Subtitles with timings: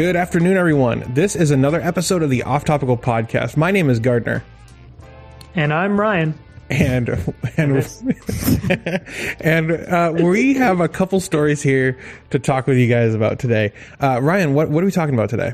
[0.00, 1.04] Good afternoon, everyone.
[1.12, 3.58] This is another episode of the Off Topical Podcast.
[3.58, 4.42] My name is Gardner,
[5.54, 6.32] And I'm Ryan.
[6.70, 7.10] and
[7.58, 7.84] and
[9.40, 11.98] and uh, we have a couple stories here
[12.30, 13.74] to talk with you guys about today.
[14.02, 15.52] Uh, Ryan, what what are we talking about today?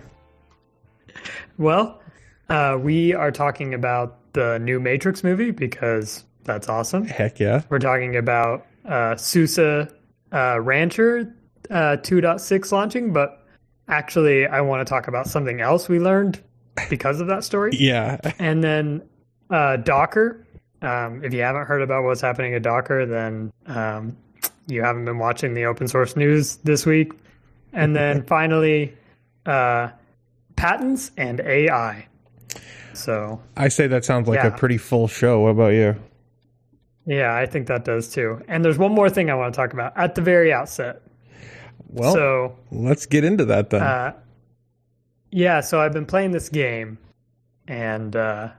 [1.58, 2.00] Well,
[2.48, 7.04] uh, we are talking about the new Matrix movie because that's awesome.
[7.04, 7.62] Heck yeah!
[7.68, 9.88] We're talking about uh, SUSE uh,
[10.32, 11.34] Rancher
[11.68, 13.42] uh, 2.6 launching, but
[13.88, 16.42] actually, I want to talk about something else we learned
[16.88, 17.72] because of that story.
[17.78, 19.02] Yeah, And then
[19.50, 20.44] uh, Docker.
[20.82, 24.16] Um, if you haven't heard about what's happening at Docker, then um,
[24.66, 27.12] you haven't been watching the open source news this week.
[27.72, 28.94] And then finally,
[29.46, 29.88] uh,
[30.56, 32.06] patents and AI.
[32.92, 35.40] So, I say that sounds like a pretty full show.
[35.40, 35.96] What about you?
[37.06, 38.42] yeah, I think that does too.
[38.48, 41.02] And there's one more thing I want to talk about at the very outset.
[41.96, 43.82] Well, so, let's get into that then.
[43.82, 44.12] uh,
[45.30, 46.98] yeah, so I've been playing this game,
[47.66, 48.50] and uh,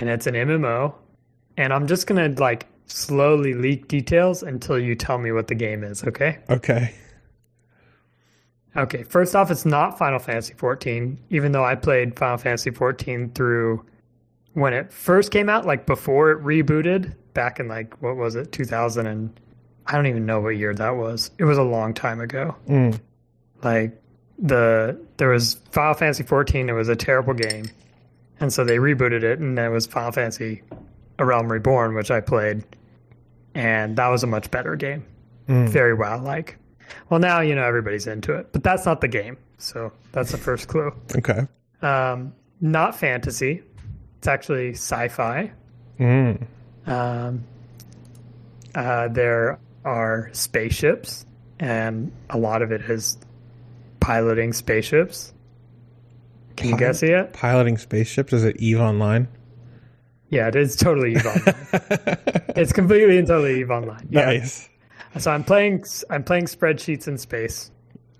[0.00, 0.92] and it's an MMO,
[1.56, 5.84] and I'm just gonna like slowly leak details until you tell me what the game
[5.84, 6.02] is.
[6.04, 6.38] Okay.
[6.50, 6.94] okay.
[8.76, 9.04] Okay.
[9.04, 13.84] First off, it's not Final Fantasy 14, even though I played Final Fantasy 14 through
[14.52, 18.52] when it first came out, like before it rebooted back in like what was it,
[18.52, 19.40] 2000 and
[19.88, 21.30] I don't even know what year that was.
[21.38, 22.54] It was a long time ago.
[22.68, 23.00] Mm.
[23.62, 24.00] like
[24.38, 27.64] the there was Final Fantasy 14 it was a terrible game
[28.38, 30.60] and so they rebooted it and it was Final Fantasy
[31.18, 32.62] A Realm Reborn which I played
[33.54, 35.04] and that was a much better game
[35.48, 35.68] Mm.
[35.68, 36.58] very well like
[37.08, 40.36] well now you know everybody's into it but that's not the game so that's the
[40.38, 41.46] first clue Okay.
[41.82, 43.62] um, not fantasy
[44.18, 45.50] it's actually sci-fi
[45.98, 46.42] Mm.
[46.86, 47.42] um,
[48.74, 51.24] uh, there are spaceships,
[51.58, 53.16] and a lot of it is
[54.00, 55.32] piloting spaceships.
[56.56, 57.32] Can you guess it yet?
[57.32, 59.28] Piloting spaceships is it Eve Online?
[60.28, 61.54] Yeah, it is totally Eve Online.
[62.56, 64.06] it's completely and totally Eve Online.
[64.10, 64.24] Yeah.
[64.26, 64.68] Nice.
[65.18, 65.84] So I'm playing.
[66.10, 67.70] I'm playing spreadsheets in space.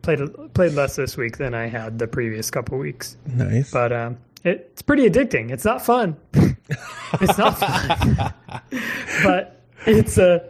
[0.03, 0.21] Played
[0.55, 3.71] played less this week than I had the previous couple weeks, Nice.
[3.72, 5.50] but um, it, it's pretty addicting.
[5.50, 6.16] It's not fun.
[6.34, 8.32] it's not fun,
[9.25, 10.49] but it's a.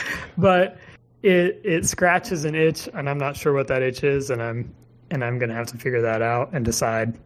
[0.38, 0.78] but
[1.22, 4.74] it it scratches an itch, and I'm not sure what that itch is, and I'm
[5.10, 7.18] and I'm gonna have to figure that out and decide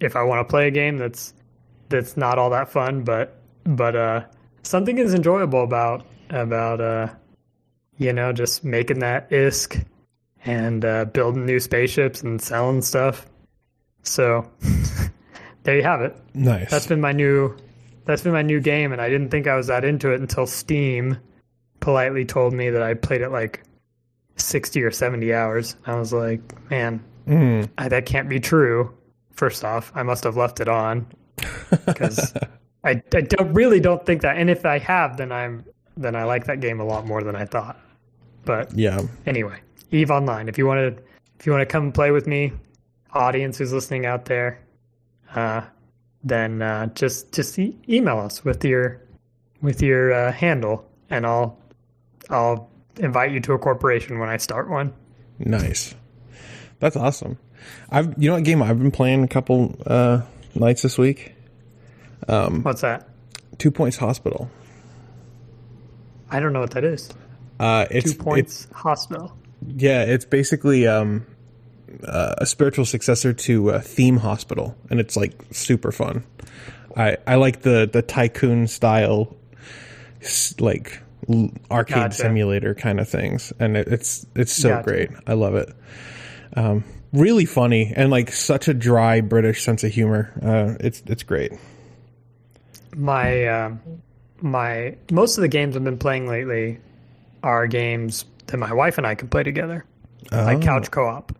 [0.00, 1.34] if I want to play a game that's
[1.88, 4.24] that's not all that fun, but but uh,
[4.62, 7.08] something is enjoyable about about uh,
[7.98, 9.84] you know, just making that ISK
[10.44, 13.26] and uh, building new spaceships and selling stuff.
[14.02, 14.48] So
[15.64, 16.16] there you have it.
[16.34, 16.70] nice.
[16.70, 17.56] That's been my new
[18.04, 20.46] that's been my new game and I didn't think I was that into it until
[20.46, 21.18] Steam
[21.80, 23.62] politely told me that I played it like
[24.36, 25.76] 60 or 70 hours.
[25.86, 26.40] I was like,
[26.70, 27.68] man, Mm.
[27.76, 28.90] I, that can't be true.
[29.32, 31.06] First off, I must have left it on
[31.84, 32.32] because
[32.84, 34.38] I, I don't really don't think that.
[34.38, 35.62] And if I have, then I'm
[35.98, 37.78] then I like that game a lot more than I thought.
[38.46, 39.00] But Yeah.
[39.26, 39.58] anyway,
[39.90, 40.48] Eve Online.
[40.48, 41.02] If you want to,
[41.38, 42.52] if you want to come and play with me,
[43.12, 44.58] audience who's listening out there,
[45.34, 45.60] uh,
[46.24, 49.02] then uh, just just e- email us with your
[49.60, 51.58] with your uh, handle, and I'll
[52.30, 54.92] I'll invite you to a corporation when I start one.
[55.38, 55.94] Nice.
[56.80, 57.38] That's awesome.
[57.90, 60.22] I've you know what game I've been playing a couple uh,
[60.54, 61.34] nights this week.
[62.28, 63.08] Um, What's that?
[63.58, 64.50] Two Points Hospital.
[66.30, 67.08] I don't know what that is.
[67.58, 69.36] Uh, it's Two points hospital.
[69.66, 71.26] Yeah, it's basically um,
[72.06, 76.24] uh, a spiritual successor to uh, Theme Hospital, and it's like super fun.
[76.96, 79.34] I I like the the tycoon style,
[80.20, 81.00] s- like
[81.70, 82.14] arcade Gotcha.
[82.14, 84.84] simulator kind of things, and it, it's it's so Gotcha.
[84.84, 85.10] great.
[85.26, 85.74] I love it.
[86.56, 90.32] Um, really funny and like such a dry British sense of humor.
[90.42, 91.52] Uh, it's it's great.
[92.96, 93.80] My um,
[94.40, 96.80] my most of the games I've been playing lately
[97.42, 99.84] are games that my wife and I can play together,
[100.32, 101.32] like Oh, couch co-op.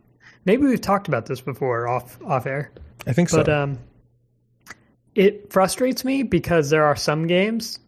[0.44, 2.70] Maybe we've talked about this before off off air.
[3.06, 3.38] I think so.
[3.38, 3.78] But um,
[5.14, 7.78] it frustrates me because there are some games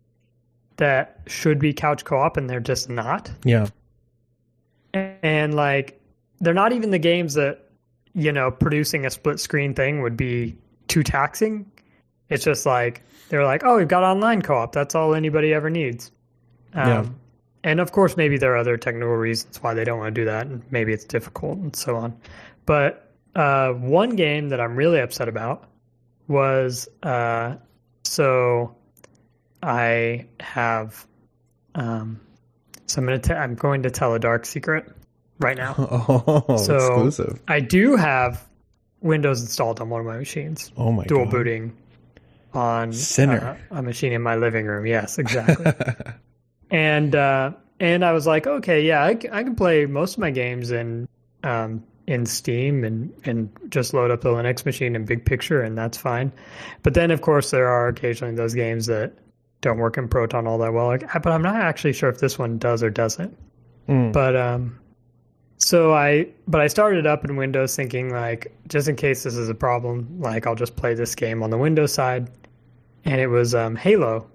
[0.80, 3.30] that should be couch co-op and they're just not.
[3.44, 3.68] yeah.
[4.92, 6.00] And like,
[6.40, 7.66] they're not even the games that
[8.14, 10.56] you know producing a split screen thing would be
[10.88, 11.70] too taxing.
[12.28, 14.72] It's just like they're like, oh, we've got online co-op.
[14.72, 16.10] That's all anybody ever needs.
[16.74, 17.06] Um, Yeah.
[17.62, 20.24] And of course, maybe there are other technical reasons why they don't want to do
[20.24, 22.16] that, and maybe it's difficult and so on.
[22.64, 25.68] But uh, one game that I'm really upset about
[26.26, 27.56] was uh,
[28.02, 28.74] so
[29.62, 31.06] I have
[31.74, 32.20] um,
[32.86, 34.86] so I'm gonna t- I'm going to tell a dark secret,
[35.38, 35.74] right now.
[36.48, 37.40] Oh, So exclusive.
[37.48, 38.44] I do have
[39.00, 41.30] Windows installed on one of my machines, Oh my dual god.
[41.30, 41.76] booting
[42.52, 44.86] on uh, a machine in my living room.
[44.86, 45.72] Yes, exactly.
[46.70, 50.70] and uh, and I was like, okay, yeah, I can play most of my games
[50.70, 51.08] in
[51.44, 55.78] um, in Steam and and just load up the Linux machine in Big Picture, and
[55.78, 56.32] that's fine.
[56.82, 59.12] But then, of course, there are occasionally those games that
[59.60, 60.86] don't work in Proton all that well.
[60.86, 63.36] Like, but I'm not actually sure if this one does or doesn't.
[63.88, 64.12] Mm.
[64.12, 64.78] But um,
[65.58, 69.48] so I but I started up in Windows thinking like just in case this is
[69.48, 72.30] a problem, like I'll just play this game on the Windows side,
[73.04, 74.26] and it was um, Halo,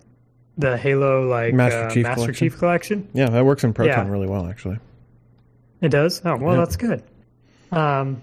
[0.57, 2.33] the Halo like Master uh, Chief Master Collection.
[2.49, 3.07] Chief collection.
[3.13, 4.11] Yeah, that works in Proton Yeah.
[4.11, 4.77] really well, actually.
[5.81, 6.21] It does.
[6.25, 6.59] Oh well, Yeah.
[6.59, 7.03] that's good.
[7.71, 8.21] Um,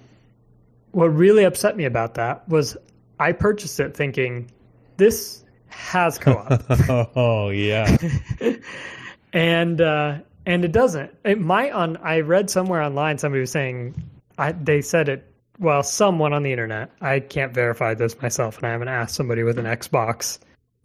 [0.93, 2.77] what really upset me about that was
[3.19, 4.51] I purchased it thinking
[4.97, 5.42] this
[5.73, 6.63] has co-op.
[7.17, 7.97] oh yeah.
[9.33, 11.11] and uh, and it doesn't.
[11.25, 11.97] It might on.
[11.99, 13.95] I read somewhere online somebody was saying,
[14.39, 15.29] I they said it.
[15.59, 16.91] Well, someone on the internet.
[17.01, 20.39] I can't verify this myself, and I haven't asked somebody with an Xbox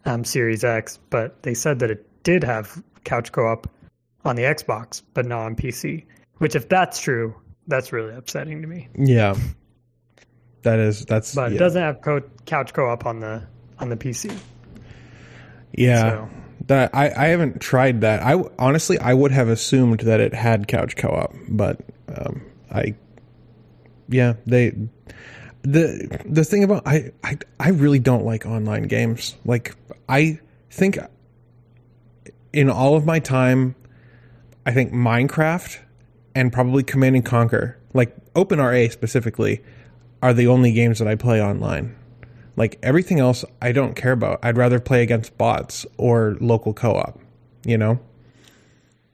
[0.05, 3.69] um, Series X, but they said that it did have couch co-op
[4.25, 6.05] on the Xbox, but not on PC.
[6.37, 7.33] Which, if that's true,
[7.67, 8.89] that's really upsetting to me.
[8.95, 9.35] yeah.
[10.63, 11.55] That is that's But yeah.
[11.55, 13.41] it doesn't have co- couch co-op on the
[13.79, 14.37] on the PC.
[15.77, 16.09] Yeah.
[16.11, 16.29] So-
[16.67, 18.21] That I, I haven't tried that.
[18.23, 21.79] I honestly I would have assumed that it had couch co-op, but
[22.13, 22.95] um, I
[24.09, 24.73] yeah, they
[25.61, 29.35] the the thing about I, I I really don't like online games.
[29.45, 29.75] Like
[30.09, 30.39] I
[30.69, 30.97] think
[32.51, 33.75] in all of my time
[34.65, 35.79] I think Minecraft
[36.35, 39.63] and probably Command and Conquer, like OpenRA specifically,
[40.21, 41.95] are the only games that I play online.
[42.57, 44.39] Like everything else, I don't care about.
[44.43, 47.17] I'd rather play against bots or local co-op.
[47.63, 47.99] You know?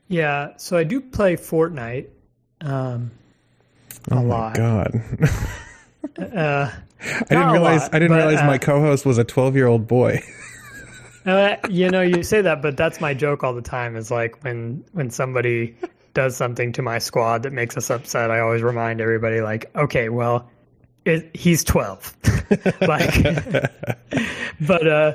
[0.08, 2.08] Yeah, so I do play Fortnite.
[2.62, 3.12] Um,
[4.12, 4.56] Oh a my lot.
[4.56, 5.02] god!
[6.18, 6.70] Uh,
[7.02, 7.82] I didn't realize.
[7.82, 10.22] lot, I didn't but, realize uh, my co-host was a twelve-year-old boy.
[11.26, 13.96] Uh, you know, you say that, but that's my joke all the time.
[13.96, 15.74] Is like when when somebody
[16.14, 20.10] does something to my squad that makes us upset, I always remind everybody, like, okay,
[20.10, 20.52] well,
[21.06, 22.16] it, he's twelve.
[22.82, 23.24] like,
[24.62, 25.14] but uh,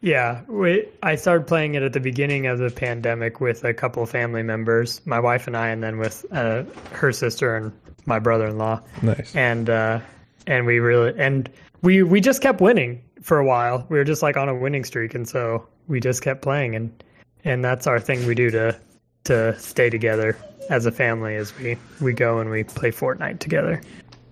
[0.00, 4.02] yeah, we, I started playing it at the beginning of the pandemic with a couple
[4.02, 7.72] of family members, my wife and I, and then with uh, her sister and
[8.06, 9.34] my brother-in-law nice.
[9.34, 10.00] and uh
[10.46, 11.48] and we really and
[11.82, 14.84] we we just kept winning for a while we were just like on a winning
[14.84, 17.04] streak and so we just kept playing and
[17.44, 18.78] and that's our thing we do to
[19.24, 20.36] to stay together
[20.70, 23.80] as a family as we we go and we play Fortnite together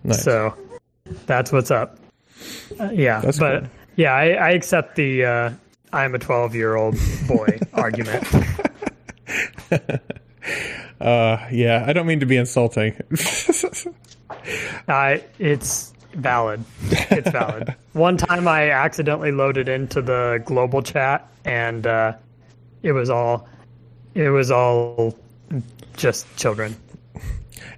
[0.04, 0.22] Nice.
[0.22, 0.54] so
[1.26, 1.98] that's what's up
[2.80, 3.70] Uh, yeah That's but cool.
[3.96, 5.50] yeah I, I accept the uh
[5.92, 6.96] I'm a 12 year old
[7.28, 8.24] boy argument
[11.00, 12.94] Uh, yeah, I don't mean to be insulting.
[14.88, 16.64] I it's valid.
[17.10, 17.74] It's valid.
[17.92, 22.12] One time I accidentally loaded into the global chat and uh,
[22.84, 23.48] it was all
[24.14, 25.16] it was all
[25.96, 26.76] just children.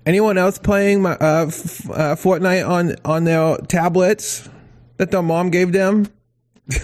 [0.07, 4.49] Anyone else playing my uh, f- uh, Fortnite on on their tablets
[4.99, 6.07] that their mom gave them?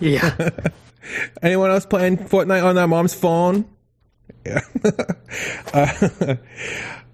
[0.00, 0.34] Yeah.
[1.42, 3.64] Anyone else playing Fortnite on their mom's phone?
[4.44, 4.60] Yeah.
[5.74, 6.36] uh,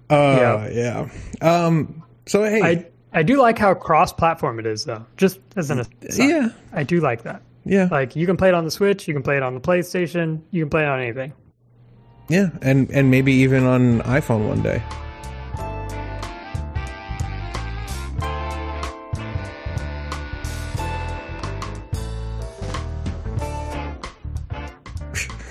[0.09, 1.07] uh, yeah.
[1.41, 2.03] Um.
[2.25, 5.05] So hey, I I do like how cross platform it is though.
[5.17, 6.23] Just as an aside.
[6.27, 7.41] yeah, I do like that.
[7.65, 9.61] yeah, Like you can play it on the Switch, you can play it on the
[9.61, 11.33] PlayStation, you can play it on anything.
[12.29, 14.81] yeah, and and maybe even on iPhone one day.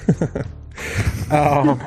[1.31, 1.81] um,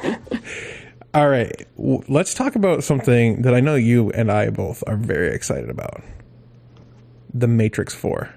[1.14, 4.98] all right, w- let's talk about something that I know you and I both are
[4.98, 6.04] very excited about:
[7.34, 8.34] the Matrix Four.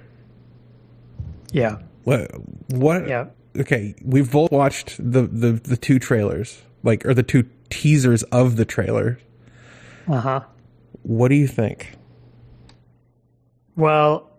[1.53, 1.79] Yeah.
[2.05, 2.31] What?
[2.71, 3.09] What?
[3.09, 3.27] Yeah.
[3.59, 8.57] Okay, we've both watched the the the two trailers, like or the two teasers of
[8.57, 9.19] the trailer.
[10.09, 10.41] Uh-huh.
[11.03, 11.97] What do you think?
[13.77, 14.31] Well,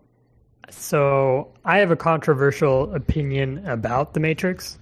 [0.70, 4.79] so I have a controversial opinion about the Matrix.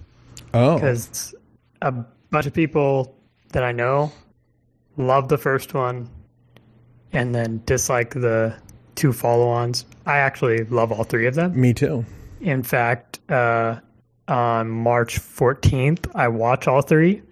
[0.56, 1.34] Oh, because
[1.82, 1.92] a
[2.30, 3.14] bunch of people
[3.52, 4.12] that I know
[4.96, 6.08] love the first one
[7.12, 8.56] and then dislike the
[8.94, 9.84] two follow-ons.
[10.06, 11.58] I actually love all three of them.
[11.60, 12.04] me too.
[12.40, 13.80] In fact, uh,
[14.28, 17.22] on March 14th, I watch all three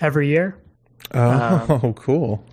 [0.00, 0.56] every year
[1.14, 2.44] Oh, cool.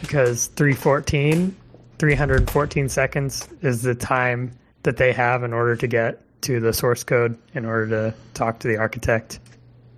[0.00, 1.54] because 314,
[1.98, 4.52] 314 seconds is the time
[4.84, 8.60] that they have in order to get to the source code in order to talk
[8.60, 9.40] to the architect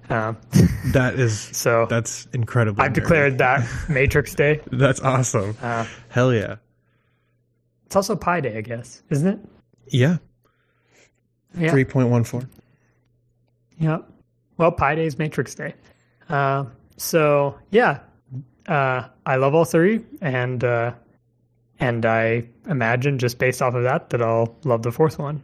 [0.08, 0.36] Um,
[0.92, 2.82] That is so that's incredible.
[2.82, 2.94] I've nerdy.
[2.94, 4.60] declared that Matrix Day.
[4.72, 5.56] That's awesome.
[5.62, 6.56] Uh, Hell yeah.
[7.86, 9.38] it's also Pi Day, I guess, isn't it?
[9.88, 10.16] Yeah.
[11.58, 11.70] Yeah.
[11.70, 12.48] Three point one four.
[13.78, 13.98] Yeah.
[14.56, 15.74] Well, Pi Day is Matrix Day.
[16.28, 16.64] Uh,
[16.96, 18.00] so yeah,
[18.68, 20.92] uh, I love all three, and uh,
[21.78, 25.42] and I imagine just based off of that that I'll love the fourth one.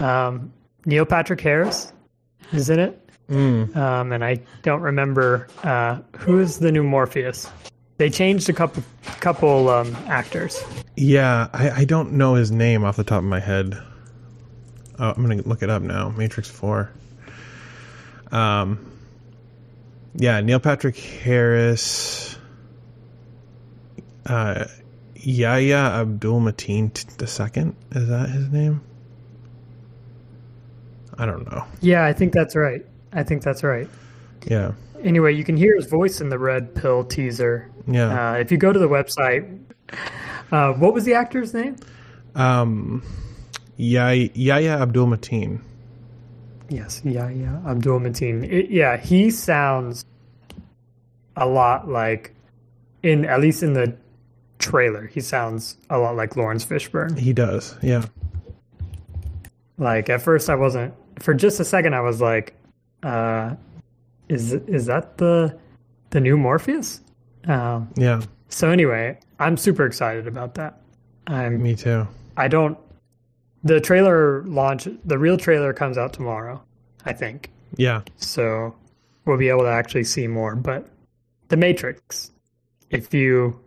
[0.00, 0.52] Um,
[0.86, 1.92] Neil Patrick Harris
[2.52, 2.96] is in it,
[3.28, 3.76] Mm.
[3.76, 7.48] um, and I don't remember uh, who is the new Morpheus.
[7.98, 8.82] They changed a couple
[9.20, 10.60] couple um, actors.
[10.96, 13.76] Yeah, I, I don't know his name off the top of my head.
[14.98, 16.08] Oh, I'm gonna look it up now.
[16.10, 16.90] Matrix Four.
[18.32, 18.86] Um.
[20.16, 22.36] Yeah, Neil Patrick Harris.
[24.26, 24.64] Uh,
[25.14, 27.76] Yahya Abdul Mateen the second.
[27.92, 28.80] Is that his name?
[31.20, 31.64] I don't know.
[31.80, 32.84] Yeah, I think that's right.
[33.12, 33.88] I think that's right.
[34.46, 34.72] Yeah,
[35.02, 37.70] Anyway, you can hear his voice in the Red Pill teaser.
[37.86, 38.32] yeah.
[38.32, 39.58] Uh, if you go to the website,
[40.50, 41.76] uh, what was the actor's name?
[42.34, 43.02] Um,
[43.76, 45.60] Yahya Abdul Mateen.
[46.68, 47.26] Yes, yeah,
[47.66, 48.68] Abdul Mateen.
[48.70, 50.04] Yeah, he sounds
[51.36, 52.34] a lot like,
[53.02, 53.96] in at least in the
[54.58, 57.18] trailer, he sounds a lot like Laurence Fishburne.
[57.18, 57.76] He does.
[57.82, 58.04] Yeah.
[59.78, 60.94] Like at first, I wasn't.
[61.20, 62.54] For just a second, I was like,
[63.02, 63.54] uh,
[64.28, 65.56] "Is is that the
[66.10, 67.00] the new Morpheus?"
[67.46, 68.20] Um, Yeah.
[68.48, 70.80] so anyway, I'm super excited about that.
[71.26, 72.06] I'm Me too.
[72.36, 72.76] I don't.
[73.62, 76.62] The trailer launch, the real trailer comes out tomorrow,
[77.04, 77.50] I think.
[77.76, 78.00] Yeah.
[78.16, 78.74] So
[79.26, 80.56] we'll be able to actually see more.
[80.56, 80.88] But
[81.48, 82.30] the Matrix,
[82.90, 83.60] if you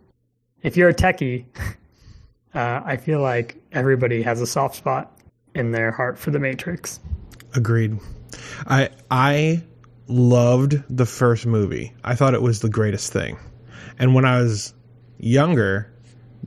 [0.62, 1.44] if you're a techie,
[2.54, 5.16] uh, I feel like everybody has a soft spot
[5.54, 6.98] in their heart for the Matrix.
[7.54, 7.98] Agreed.
[8.66, 9.62] I I
[10.08, 11.94] loved the first movie.
[12.02, 13.38] I thought it was the greatest thing.
[13.98, 14.74] And when I was
[15.18, 15.92] younger,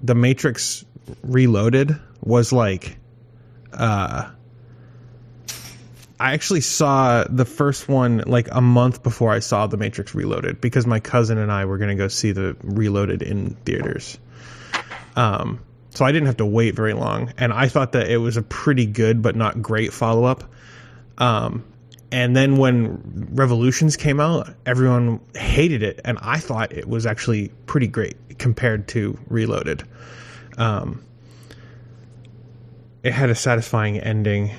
[0.04, 0.84] The Matrix
[1.24, 2.98] Reloaded was like
[3.72, 4.30] uh
[6.20, 10.60] I actually saw the first one like a month before I saw The Matrix Reloaded
[10.60, 14.18] because my cousin and I were going to go see the Reloaded in theaters.
[15.16, 15.62] Um
[15.92, 18.42] so I didn't have to wait very long and I thought that it was a
[18.42, 20.44] pretty good but not great follow-up.
[21.18, 21.64] Um,
[22.12, 27.50] and then when Revolutions came out, everyone hated it, and I thought it was actually
[27.66, 29.84] pretty great compared to Reloaded.
[30.58, 31.04] Um,
[33.04, 34.52] it had a satisfying ending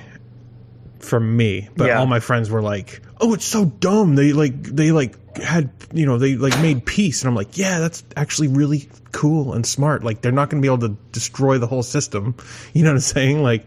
[0.99, 1.99] for me, but Yeah.
[1.99, 6.05] all my friends were like, "Oh, it's so dumb." They like they like had you
[6.05, 10.03] know they like made peace, and I'm like, "Yeah, that's actually really cool and smart.
[10.03, 12.35] Like they're not going to be able to destroy the whole system."
[12.73, 13.41] You know what I'm saying?
[13.43, 13.65] Like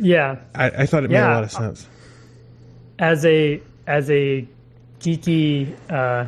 [0.00, 1.86] Yeah, I, I thought it made a lot of sense.
[2.98, 4.46] as a as a
[5.00, 6.26] geeky uh,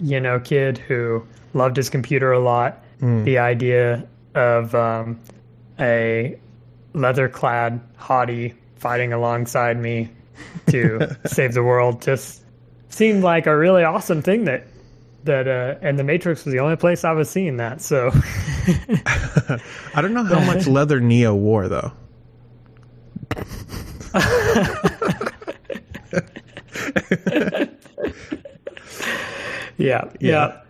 [0.00, 5.18] you know kid who loved his computer a lot, the idea of um,
[5.78, 6.36] a
[6.92, 10.08] leather clad hottie fighting alongside me
[10.68, 12.42] to save the world just
[12.88, 14.66] seemed like a really awesome thing that
[15.24, 17.80] that uh, and the Matrix was the only place I was seeing that.
[17.82, 18.10] So
[19.94, 21.92] I don't know how much leather Neo wore though.
[29.78, 30.60] yeah, yeah, Yeah.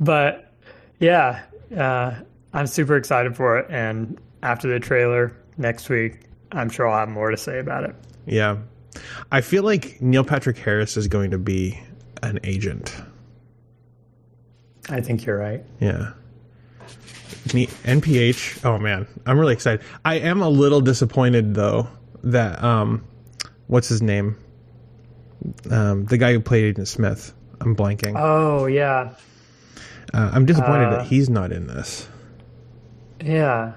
[0.00, 0.52] But
[0.98, 1.42] yeah,
[1.76, 2.14] uh,
[2.52, 3.66] I'm super excited for it.
[3.70, 6.20] And after the trailer next week,
[6.52, 7.94] I'm sure I'll have more to say about it.
[8.26, 8.58] Yeah.
[9.30, 11.78] I feel like Neil Patrick Harris is going to be
[12.22, 12.94] an agent.
[14.88, 15.64] I think you're right.
[15.80, 16.12] Yeah.
[17.46, 18.64] NPH.
[18.64, 19.84] Oh man, I'm really excited.
[20.04, 21.88] I am a little disappointed though
[22.26, 23.04] that um
[23.68, 24.36] what's his name?
[25.70, 27.32] Um the guy who played Agent Smith.
[27.60, 28.14] I'm blanking.
[28.16, 29.14] Oh yeah,
[30.12, 32.08] Uh, I'm disappointed uh, that he's not in this.
[33.24, 33.72] yeah.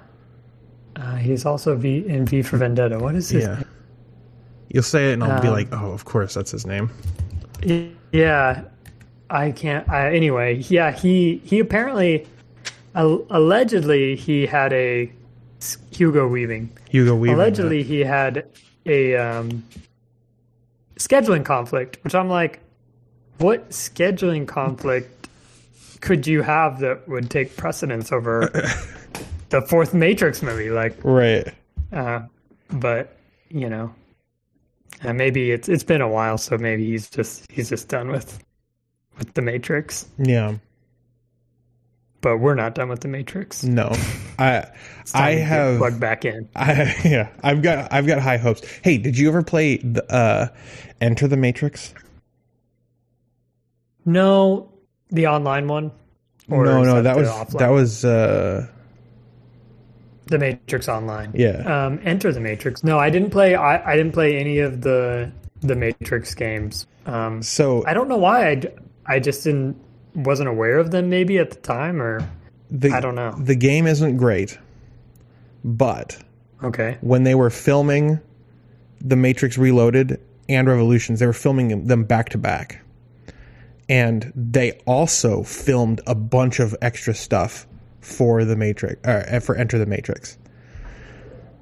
[0.96, 3.00] Uh, he's also V in V for Vendetta.
[3.00, 3.44] What is his?
[3.44, 3.63] Yeah.
[4.70, 6.89] You'll say it and I'll be Um, like, "Oh, of course that's his name."
[7.63, 7.96] name?
[8.12, 8.63] Yeah,
[9.29, 9.88] I can't.
[9.88, 10.91] I, anyway, yeah.
[10.91, 12.27] He he apparently,
[12.96, 15.10] al- allegedly, he had a
[15.92, 16.70] Hugo Weaving.
[16.89, 17.36] Hugo Weaving.
[17.36, 18.46] allegedly he had
[18.86, 19.63] a um,
[20.98, 22.60] scheduling conflict which i'm like
[23.39, 25.28] what scheduling conflict
[26.01, 28.42] could you have that would take precedence over
[29.50, 31.48] the fourth matrix movie like Right.
[31.94, 32.22] uh,
[32.72, 33.16] but
[33.50, 33.94] you know
[35.01, 38.44] and maybe it's it's been a while so maybe he's just he's just done with
[39.18, 40.56] with the matrix Yeah.
[42.21, 43.91] But we're not done with the matrix No.
[44.39, 44.65] I
[45.13, 48.61] I have plugged back in I yeah, I've got I've got high hopes.
[48.83, 50.47] Hey, did you ever play the uh
[51.01, 51.93] Enter the Matrix?
[54.05, 54.71] No,
[55.09, 55.91] the online one.
[56.49, 57.59] Or no, no, that was offline?
[57.59, 58.67] that was uh
[60.27, 61.31] the Matrix Online.
[61.33, 61.85] yeah.
[61.85, 62.83] Um, Enter the Matrix.
[62.83, 63.55] No, I didn't play.
[63.55, 66.85] I, I didn't play any of the the Matrix games.
[67.05, 68.49] Um, so I don't know why.
[68.51, 68.61] I
[69.05, 69.75] I just didn't
[70.16, 72.28] wasn't aware of them maybe at the time or
[72.72, 73.32] the I don't know.
[73.32, 74.58] the game isn't great,
[75.63, 76.18] but
[76.63, 76.98] okay.
[77.01, 78.20] when they were filming
[79.01, 82.82] the Matrix Reloaded and Revolutions, they were filming them back to back.
[83.88, 87.66] And they also filmed a bunch of extra stuff
[88.01, 90.38] for the Matrix, uh, for Enter the Matrix.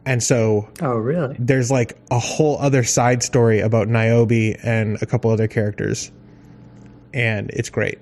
[0.05, 1.35] And so Oh really?
[1.39, 6.11] there's like a whole other side story about Niobe and a couple other characters.
[7.13, 7.97] And it's great.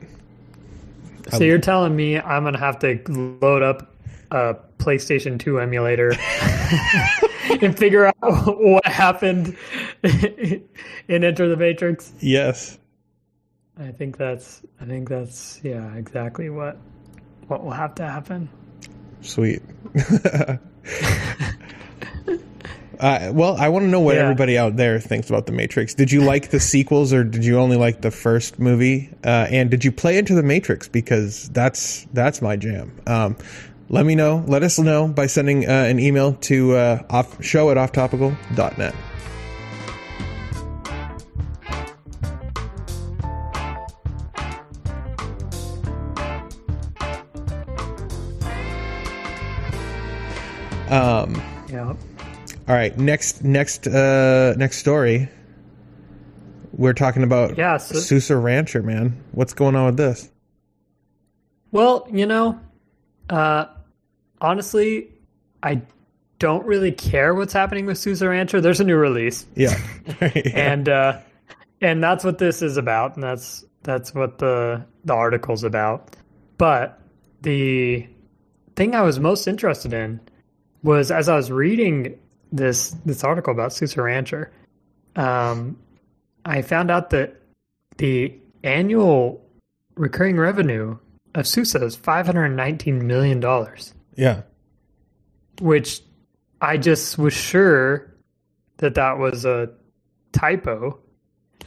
[1.32, 3.00] So you're telling me I'm gonna have to
[3.42, 3.94] load up
[4.32, 6.12] a PlayStation 2 emulator
[7.62, 9.56] and figure out what happened
[10.04, 10.64] in
[11.24, 12.14] Enter the Matrix?
[12.20, 12.78] Yes.
[13.78, 16.78] I think that's I think that's yeah exactly what
[17.48, 18.50] what will have to happen.
[19.22, 19.62] Sweet.
[23.00, 24.24] uh, well, I want to know what Yeah.
[24.24, 25.94] everybody out there thinks about the Matrix.
[25.94, 29.10] Did you like the sequels, or did you only like the first movie?
[29.24, 30.88] Uh, and did you play Enter the Matrix?
[30.88, 32.92] Because that's that's my jam.
[33.08, 33.36] Um,
[33.90, 34.44] let me know.
[34.48, 38.96] Let us know by sending uh, an email to uh, off, show at offtopical.net.
[50.90, 51.94] Um, Yeah.
[52.68, 55.30] All right, next next uh, next story.
[56.74, 59.24] We're talking about Yeah, so- SUSE Rancher, man.
[59.32, 60.30] What's going on with this?
[61.72, 62.60] Well, you know,
[63.30, 63.66] uh,
[64.42, 65.10] honestly,
[65.62, 65.82] I
[66.40, 68.60] don't really care what's happening with SUSE Rancher.
[68.62, 69.78] There's a new release, Yeah,
[70.20, 70.32] Yeah.
[70.54, 71.20] and uh,
[71.82, 76.16] and that's what this is about, and that's that's what the the article's about.
[76.58, 77.00] But
[77.42, 78.08] the
[78.76, 80.20] thing I was most interested in
[80.82, 82.18] was as I was reading
[82.52, 84.52] this this article about SUSE Rancher,
[85.16, 85.78] um,
[86.46, 87.42] I found out that
[87.98, 89.46] the annual
[89.96, 90.98] recurring revenue
[91.34, 94.42] of SUSE is five hundred nineteen million dollars, yeah,
[95.60, 96.02] which
[96.62, 98.14] I just was sure
[98.78, 99.70] that that was a
[100.32, 101.00] typo,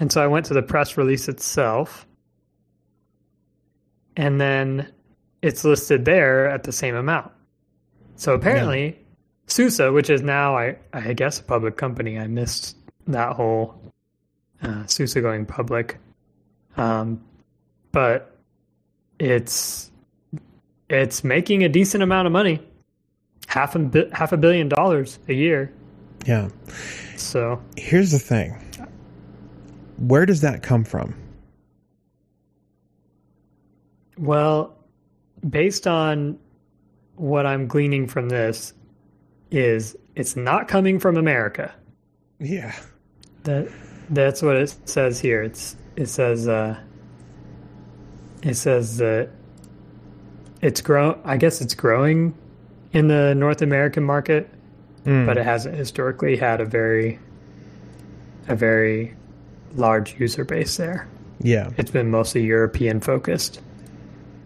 [0.00, 2.06] and so I went to the press release itself,
[4.16, 4.92] and then
[5.42, 7.32] it's listed there at the same amount.
[8.16, 8.98] So apparently,
[9.48, 12.76] SUSE, which is now I I guess a public company, I missed
[13.08, 13.74] that whole
[14.62, 15.98] uh, SUSE going public,
[16.76, 17.20] um,
[17.92, 18.36] but
[19.18, 19.90] it's
[20.88, 22.60] it's making a decent amount of money,
[23.46, 25.72] half a half a billion dollars a year.
[26.24, 26.48] yeah.
[27.16, 28.52] So Here's the thing.
[29.96, 31.14] Where does that come from?
[34.16, 34.76] Well,
[35.48, 36.38] based on
[37.16, 38.72] what I'm gleaning from this,
[39.50, 41.72] is it's not coming from America.
[42.40, 42.74] Yeah,
[43.44, 43.68] That
[44.10, 45.42] that's what it says here.
[45.42, 46.78] It's it says uh,
[48.42, 49.30] it says that
[50.62, 51.18] it's grow.
[51.24, 52.34] I guess it's growing
[52.92, 54.48] in the North American market,
[55.04, 55.26] Mm.
[55.26, 57.18] but it hasn't historically had a very
[58.48, 59.14] a very
[59.74, 61.06] large user base there.
[61.40, 63.60] yeah, it's been mostly European focused.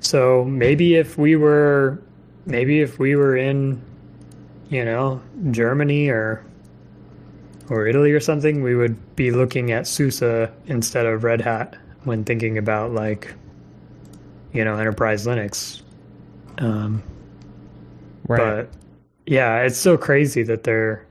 [0.00, 2.02] So maybe if we were
[2.46, 3.80] maybe if we were in
[4.72, 6.44] you know Germany or
[7.68, 12.24] or Italy or something, we would be looking at SUSE instead of Red Hat when
[12.24, 13.34] thinking about like
[14.52, 15.82] you know enterprise Linux.
[16.58, 17.02] Um,
[18.26, 18.38] right.
[18.38, 18.68] but
[19.26, 21.06] yeah, it's so crazy that they're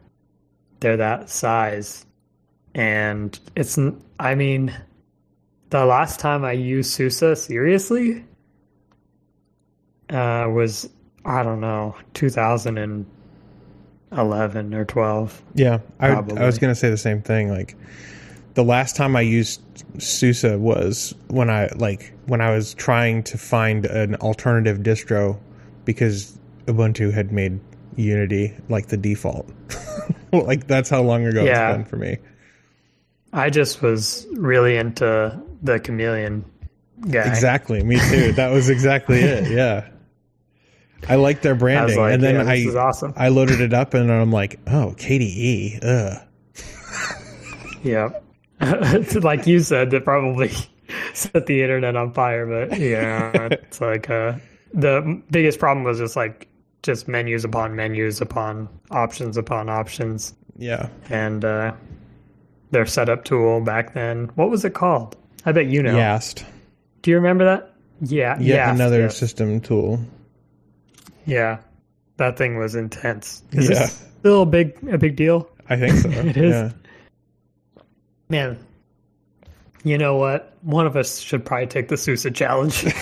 [0.79, 2.05] they're that size,
[2.73, 3.77] and it's.
[4.19, 4.75] I mean,
[5.69, 8.25] the last time I used SUSE seriously
[10.09, 10.89] uh, was
[11.25, 11.95] I don't know
[14.11, 15.41] 2011 or 12.
[15.55, 17.49] Yeah, I, I was going to say the same thing.
[17.49, 17.75] Like
[18.53, 19.61] the last time I used
[19.99, 25.39] SUSE was when I like when I was trying to find an alternative distro
[25.85, 27.59] because Ubuntu had made
[27.95, 29.49] Unity like the default.
[30.33, 31.69] like that's how long ago Yeah.
[31.71, 32.17] it's been for me.
[33.33, 36.43] I just was really into the Chameleon
[37.09, 37.21] guy.
[37.29, 38.33] Exactly, me too.
[38.33, 39.49] That was exactly it.
[39.49, 39.87] Yeah.
[41.09, 43.13] I like their branding, like, and then yeah, I awesome.
[43.15, 46.27] I loaded it up, and I'm like, oh, KDE, ugh.
[47.83, 48.09] Yeah.
[49.21, 50.51] Like you said, that probably
[51.13, 54.33] set the internet on fire, but yeah, it's like uh,
[54.73, 56.47] the biggest problem was just like
[56.83, 60.35] just menus upon menus upon options upon options.
[60.57, 61.73] Yeah, And uh,
[62.69, 65.15] their setup tool back then, what was it called?
[65.45, 65.95] I bet you know.
[65.95, 66.43] YaST.
[67.01, 67.73] Do you remember that?
[68.01, 68.37] Yeah.
[68.39, 68.73] Yet yeah.
[68.73, 69.07] another yeah.
[69.09, 69.99] system tool.
[71.25, 71.59] Yeah.
[72.17, 73.43] That thing was intense.
[73.51, 73.79] Is Yeah.
[73.79, 75.49] this still a big a big deal?
[75.69, 76.09] I think so.
[76.29, 76.51] It is.
[76.53, 76.71] Yeah.
[78.29, 78.57] Man.
[79.83, 80.55] You know what?
[80.61, 82.85] One of us should probably take the SUSE challenge.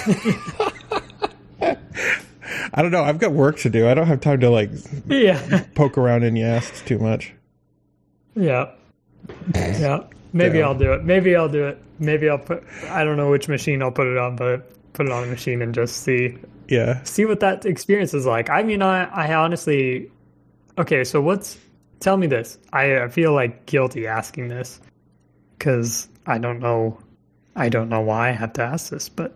[1.61, 3.03] I don't know.
[3.03, 3.89] I've got work to do.
[3.89, 4.69] I don't have time to like
[5.07, 5.63] yeah.
[5.75, 7.33] poke around in YaST too much.
[8.35, 8.71] Yeah.
[9.53, 10.03] Yeah.
[10.33, 10.65] Maybe Yeah.
[10.67, 11.03] I'll do it.
[11.03, 11.81] Maybe I'll do it.
[11.99, 15.11] Maybe I'll put I don't know which machine I'll put it on, but put it
[15.11, 16.37] on a machine and just see
[16.69, 17.03] Yeah.
[17.03, 18.49] see what that experience is like.
[18.49, 20.09] I mean, I I honestly
[20.77, 21.57] Okay, so what's
[21.99, 22.57] tell me this.
[22.71, 24.79] I, I feel like guilty asking this
[25.59, 26.99] cuz I don't know
[27.55, 29.35] I don't know why I have to ask this, but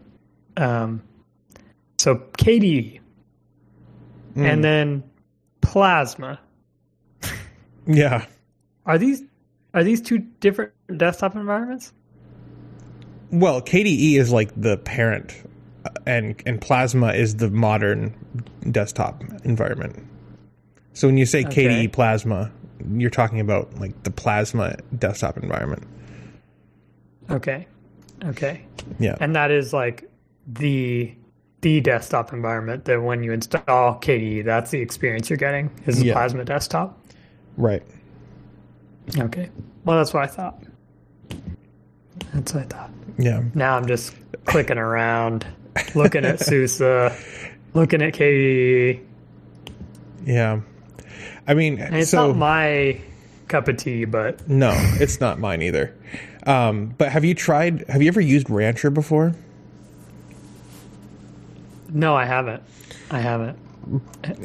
[0.58, 1.02] um
[1.98, 3.00] so KDE
[4.36, 4.46] Mm.
[4.46, 5.04] and then
[5.62, 6.40] plasma.
[7.86, 8.26] Yeah.
[8.86, 9.22] Are these
[9.76, 11.94] are these two different desktop environments?
[13.32, 15.36] Well, KDE is like the parent,
[16.06, 18.14] and and Plasma is the modern
[18.72, 20.06] desktop environment.
[20.94, 21.66] So when you say Okay.
[21.68, 22.52] KDE Plasma,
[22.96, 25.84] you're talking about like the Plasma desktop environment.
[27.30, 27.68] Okay.
[28.26, 28.66] Okay.
[29.00, 29.16] Yeah.
[29.20, 30.10] And that is like
[30.48, 31.14] the
[31.62, 36.08] the desktop environment that when you install KDE, that's the experience you're getting is the
[36.08, 36.14] Yeah.
[36.14, 37.00] Plasma desktop.
[37.58, 37.84] Right.
[39.18, 39.50] Okay.
[39.86, 40.62] Well, that's what I thought.
[42.34, 42.92] That's what I thought.
[43.18, 43.44] Yeah.
[43.54, 44.14] Now I'm just
[44.46, 45.46] clicking around,
[45.96, 46.80] looking at SUSE,
[47.74, 49.04] looking at KDE.
[50.26, 50.62] Yeah.
[51.48, 53.02] I mean, And it's so not my
[53.48, 55.94] cup of tea, but no, it's not mine either.
[56.46, 57.86] Um, but have you tried?
[57.90, 59.34] Have you ever used Rancher before?
[61.90, 62.64] no, I haven't.
[63.12, 63.58] I haven't.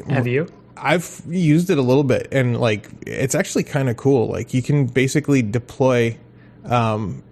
[0.09, 0.47] Have you?
[0.77, 4.27] I've used it a little bit, and like it's actually kind of cool.
[4.27, 6.17] Like you can basically deploy
[6.65, 7.23] um,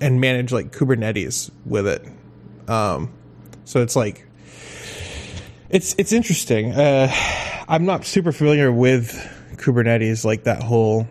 [0.00, 2.06] and manage like Kubernetes with it.
[2.70, 3.12] Um,
[3.64, 4.26] so it's like
[5.68, 6.72] it's it's interesting.
[6.72, 7.12] Uh,
[7.68, 9.12] I'm not super familiar with
[9.56, 11.08] Kubernetes, like that whole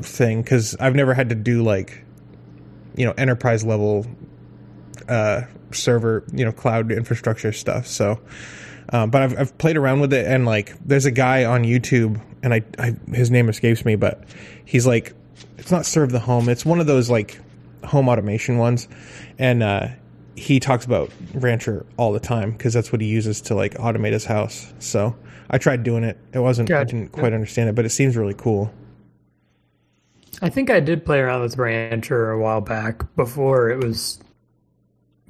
[0.00, 2.04] thing, because I've never had to do like
[2.96, 4.06] you know enterprise level
[5.08, 7.86] uh, server, you know, cloud infrastructure stuff.
[7.86, 8.20] So.
[8.90, 12.18] Um, but I've, I've played around with it and like there's a guy on YouTube
[12.42, 14.24] and I, I his name escapes me but
[14.64, 15.12] he's like
[15.58, 17.38] it's not serve the home it's one of those like
[17.84, 18.88] home automation ones
[19.38, 19.88] and uh,
[20.38, 24.12] he talks about Rancher all the time because that's what he uses to like automate
[24.12, 24.72] his house.
[24.78, 25.14] So
[25.50, 26.16] I tried doing it.
[26.32, 28.72] It wasn't I didn't quite understand it but it seems really cool.
[30.40, 34.20] I think I did play around with Rancher a while back before it was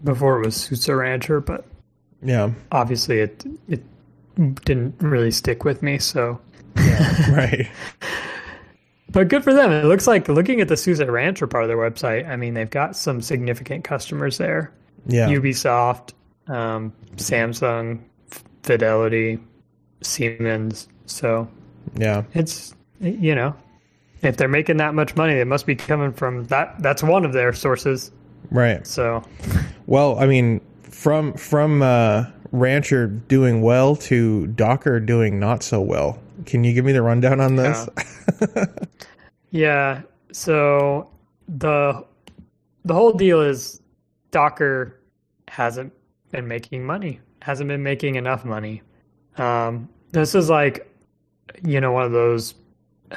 [0.05, 1.65] before it was SUSE Rancher, but
[2.23, 2.51] yeah.
[2.71, 3.83] obviously it it
[4.65, 5.99] didn't really stick with me.
[5.99, 6.41] So,
[6.77, 7.69] yeah, right.
[9.11, 9.73] But good for them.
[9.73, 12.29] It looks like looking at the SUSE Rancher part of their website.
[12.29, 14.73] I mean, they've got some significant customers there:
[15.07, 16.13] yeah Ubisoft,
[16.47, 18.01] um, Samsung,
[18.63, 19.39] Fidelity,
[20.03, 20.89] Siemens.
[21.07, 21.49] So
[21.97, 23.55] yeah it's you know,
[24.23, 26.83] if they're making that much money, it must be coming from that.
[26.83, 28.11] That's one of their sources.
[28.51, 29.23] right So
[29.87, 36.19] Well, I mean, from from uh, Rancher doing well to Docker doing not so well.
[36.47, 37.89] Can you give me the rundown on this?
[39.51, 40.03] Yeah.
[40.33, 41.11] So
[41.49, 42.05] the
[42.85, 43.81] the whole deal is
[44.31, 45.01] Docker
[45.49, 45.93] hasn't
[46.31, 47.21] been making money.
[47.43, 48.83] Hasn't been making enough money.
[49.37, 50.93] Um, this is like,
[51.63, 52.55] you know, one of those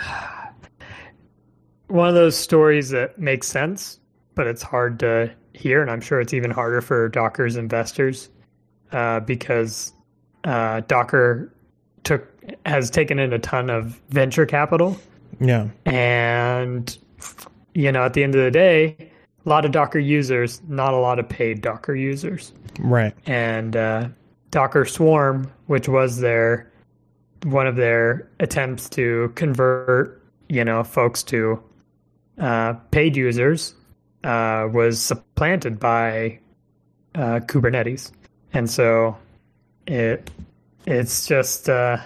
[1.88, 4.00] one of those stories that makes sense,
[4.36, 8.30] but it's hard to hear, and I'm sure it's even harder for Docker's investors
[8.92, 9.92] uh, because
[10.46, 11.54] uh, Docker
[12.04, 12.28] took
[12.66, 14.98] has taken in a ton of venture capital
[15.42, 16.98] yeah, and,
[17.74, 19.11] you know, at the end of the day,
[19.46, 22.54] a lot of Docker users, not a lot of paid Docker users.
[22.80, 23.14] right.
[23.26, 24.10] And uh,
[24.52, 26.72] Docker Swarm, which was their
[27.44, 31.62] one of their attempts to convert, you know, folks to
[32.38, 33.74] uh, paid users,
[34.24, 36.40] uh, was supplanted by
[37.16, 38.12] uh, Kubernetes,
[38.54, 39.18] and so
[39.88, 40.30] it
[40.86, 41.98] it's just uh,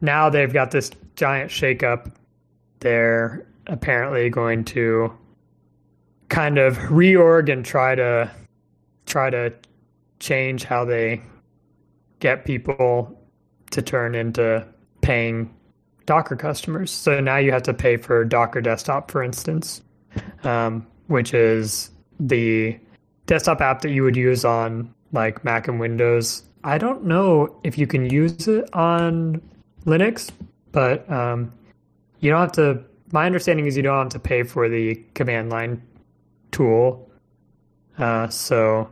[0.00, 2.12] now they've got this giant shakeup.
[2.80, 5.12] They're apparently going to
[6.30, 8.30] kind of reorg and try to
[9.04, 9.52] try to
[10.20, 11.20] change how they
[12.20, 13.18] get people
[13.70, 14.66] to turn into
[15.02, 15.52] paying
[16.06, 16.90] Docker customers.
[16.90, 19.82] So now you have to pay for Docker Desktop, for instance,
[20.44, 22.78] um, which is the
[23.26, 26.44] desktop app that you would use on like Mac and Windows.
[26.62, 29.40] I don't know if you can use it on
[29.86, 30.30] Linux,
[30.72, 31.52] but um,
[32.20, 32.84] you don't have to.
[33.12, 35.82] My understanding is you don't have to pay for the command line
[36.50, 37.08] tool.
[37.98, 38.90] Uh, so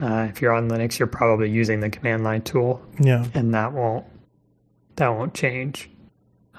[0.00, 3.26] uh, if you're on Linux, you're probably using the command line tool, Yeah.
[3.34, 4.04] and that won't
[4.96, 5.88] that won't change.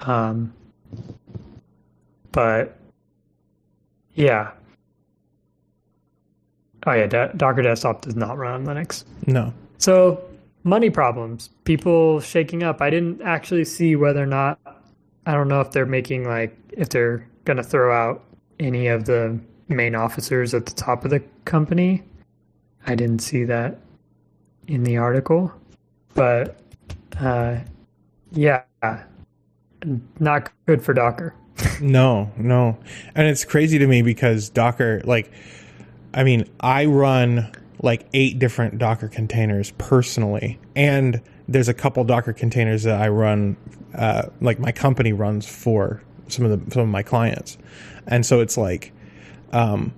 [0.00, 0.52] Um,
[2.32, 2.76] but
[4.14, 4.50] yeah.
[6.86, 9.04] Oh yeah, Do- Docker Desktop does not run on Linux.
[9.26, 9.52] No.
[9.78, 10.22] So
[10.64, 12.80] money problems, people shaking up.
[12.82, 14.58] I didn't actually see whether or not.
[15.26, 18.22] I don't know if they're making like if they're going to throw out
[18.60, 22.02] any of the main officers at the top of the company.
[22.86, 23.78] I didn't see that
[24.66, 25.52] in the article,
[26.14, 26.56] but
[27.18, 27.58] uh,
[28.32, 28.62] yeah,
[30.18, 31.34] not good for Docker.
[31.80, 32.78] No, no.
[33.14, 35.30] And it's crazy to me because Docker, like,
[36.12, 37.50] I mean, I run
[37.80, 40.58] like eight different Docker containers personally.
[40.76, 43.56] And there's a couple Docker containers that I run,
[43.94, 47.58] uh, like my company runs for some of the, some of my clients.
[48.06, 48.92] And so it's like,
[49.54, 49.94] um,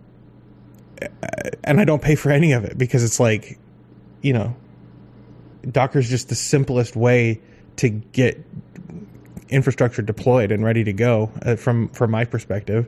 [1.65, 3.59] and I don't pay for any of it because it's like,
[4.23, 4.55] you know,
[5.71, 7.41] Docker's just the simplest way
[7.77, 8.45] to get
[9.49, 12.87] infrastructure deployed and ready to go uh, from from my perspective.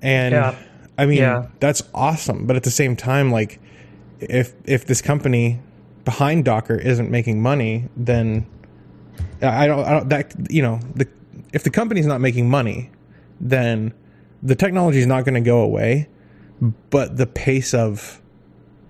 [0.00, 0.54] And Yeah.
[0.96, 1.46] I mean, Yeah.
[1.60, 3.60] that's awesome, but at the same time like
[4.20, 5.60] if if this company
[6.04, 8.46] behind Docker isn't making money, then
[9.42, 11.06] I don't I don't that you know, the
[11.52, 12.90] if the company's not making money,
[13.40, 13.92] then
[14.42, 16.08] the technology is not going to go away,
[16.90, 18.20] but the pace of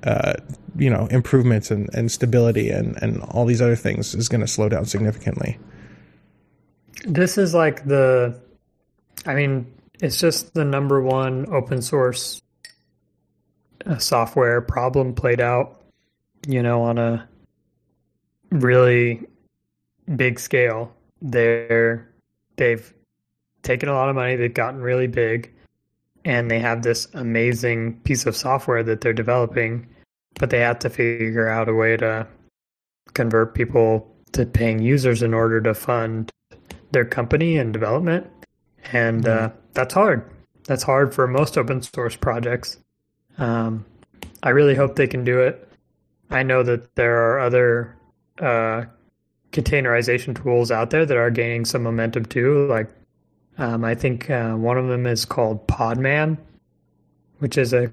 [0.04, 0.34] uh,
[0.76, 4.46] you know improvements and, and stability and, and all these other things is going to
[4.46, 5.58] slow down significantly.
[7.04, 8.40] This is like the,
[9.24, 12.40] I mean, it's just the number one open source
[13.87, 15.80] uh, software problem played out,
[16.46, 17.28] you know, on a
[18.50, 19.26] really
[20.16, 20.92] big scale.
[21.22, 22.08] They're,
[22.56, 22.92] they've
[23.68, 25.52] taken a lot of money, they've gotten really big,
[26.24, 29.87] and they have this amazing piece of software that they're developing,
[30.40, 32.26] but they have to figure out a way to
[33.12, 36.31] convert people to paying users in order to fund
[36.92, 38.26] their company and development.
[38.92, 40.24] And uh, that's hard.
[40.64, 42.78] That's hard for most open source projects.
[43.37, 43.85] Um,
[44.42, 45.68] I really hope they can do it.
[46.31, 47.96] I know that there are other
[48.38, 48.85] uh,
[49.52, 52.66] containerization tools out there that are gaining some momentum too.
[52.66, 52.88] Like,
[53.59, 56.38] um, I think uh, one of them is called Podman,
[57.40, 57.92] which is a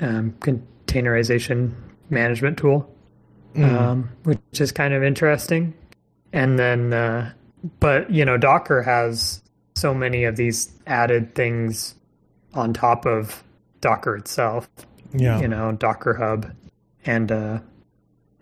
[0.00, 1.72] um, containerization
[2.10, 2.94] management tool,
[3.56, 5.74] um, which is kind of interesting.
[6.32, 7.32] And then, uh,
[7.80, 9.42] but you know, Docker has
[9.74, 11.94] so many of these added things
[12.54, 13.42] on top of
[13.80, 14.68] Docker itself.
[15.14, 15.40] Yeah.
[15.40, 16.52] You know, Docker Hub
[17.06, 17.60] and uh,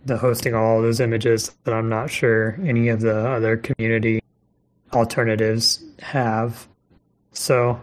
[0.05, 4.21] the hosting all those images that I'm not sure any of the other community
[4.93, 6.67] alternatives have.
[7.33, 7.81] So,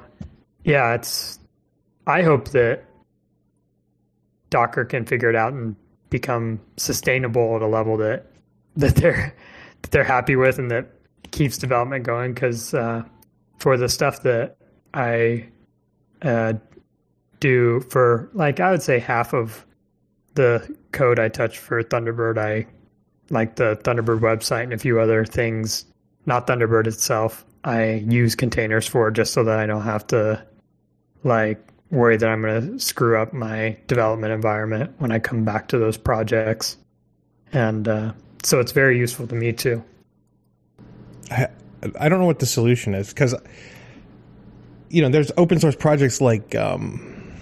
[0.64, 1.38] yeah, it's.
[2.07, 2.85] I hope that
[4.50, 5.74] Docker can figure it out and
[6.11, 8.27] become sustainable at a level that
[8.77, 9.35] that they're
[9.83, 10.87] that they're happy with and that
[11.31, 12.35] keeps development going.
[12.35, 13.03] Because uh,
[13.59, 14.57] for the stuff that
[14.92, 15.48] I
[16.22, 16.55] uh,
[17.40, 19.64] do for like I would say half of
[20.35, 22.66] the code I touch for Thunderbird, I
[23.31, 25.85] like the Thunderbird website and a few other things.
[26.27, 27.44] Not Thunderbird itself.
[27.64, 30.44] I use containers for just so that I don't have to
[31.22, 35.68] like worry that I'm going to screw up my development environment when I come back
[35.68, 36.77] to those projects.
[37.53, 39.83] And uh, so it's very useful to me too.
[41.31, 41.48] I,
[41.98, 43.35] I don't know what the solution is because
[44.90, 47.33] you know there's open source projects like um,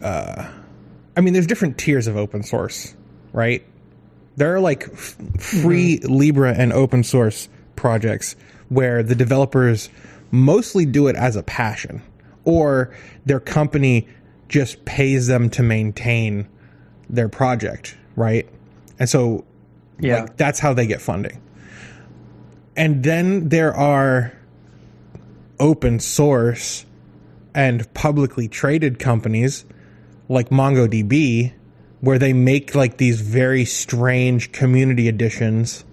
[0.00, 0.48] uh,
[1.16, 2.94] I mean there's different tiers of open source,
[3.32, 3.64] right?
[4.36, 8.36] There are like f- free libre and open source projects
[8.68, 9.88] where the developers
[10.30, 12.02] mostly do it as a passion
[12.44, 14.06] or their company
[14.48, 16.46] just pays them to maintain
[17.08, 18.48] their project, right?
[18.98, 19.44] And so
[20.00, 20.22] Yeah.
[20.22, 21.40] like that's how they get funding.
[22.76, 24.32] And then there are
[25.60, 26.84] open source
[27.54, 29.64] and publicly traded companies
[30.28, 31.52] like MongoDB
[32.00, 35.84] where they make like these very strange community editions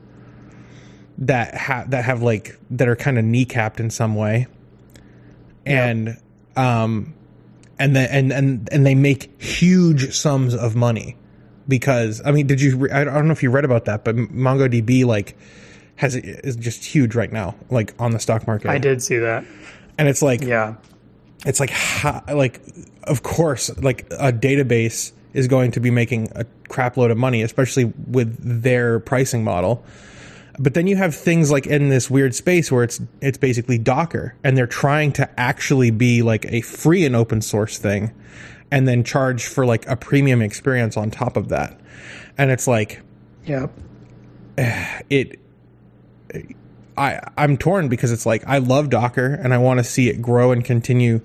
[1.22, 4.48] that have that have like that are kind of kneecapped in some way.
[5.66, 6.18] And
[6.56, 7.14] um
[7.80, 11.16] and then and and and they make huge sums of money
[11.68, 12.78] because I mean, did you?
[12.78, 15.38] re- I don't know if you read about that, but MongoDB like
[15.96, 18.70] has is just huge right now, like on the stock market.
[18.70, 19.46] I did see that.
[19.98, 20.76] and it's like Yeah.
[21.46, 22.62] it's like how, like
[23.04, 27.42] of course like a database is going to be making a crap load of money,
[27.44, 29.84] especially with their pricing model.
[30.60, 34.36] But then you have things like in this weird space where it's it's basically Docker
[34.44, 38.14] and they're trying to actually be like a free and open source thing
[38.70, 41.80] and then charge for like a premium experience on top of that.
[42.38, 43.02] And it's like
[43.46, 43.72] Yep.
[45.10, 45.40] it
[46.98, 50.22] I I'm torn because it's like I love Docker and I want to see it
[50.22, 51.22] grow and continue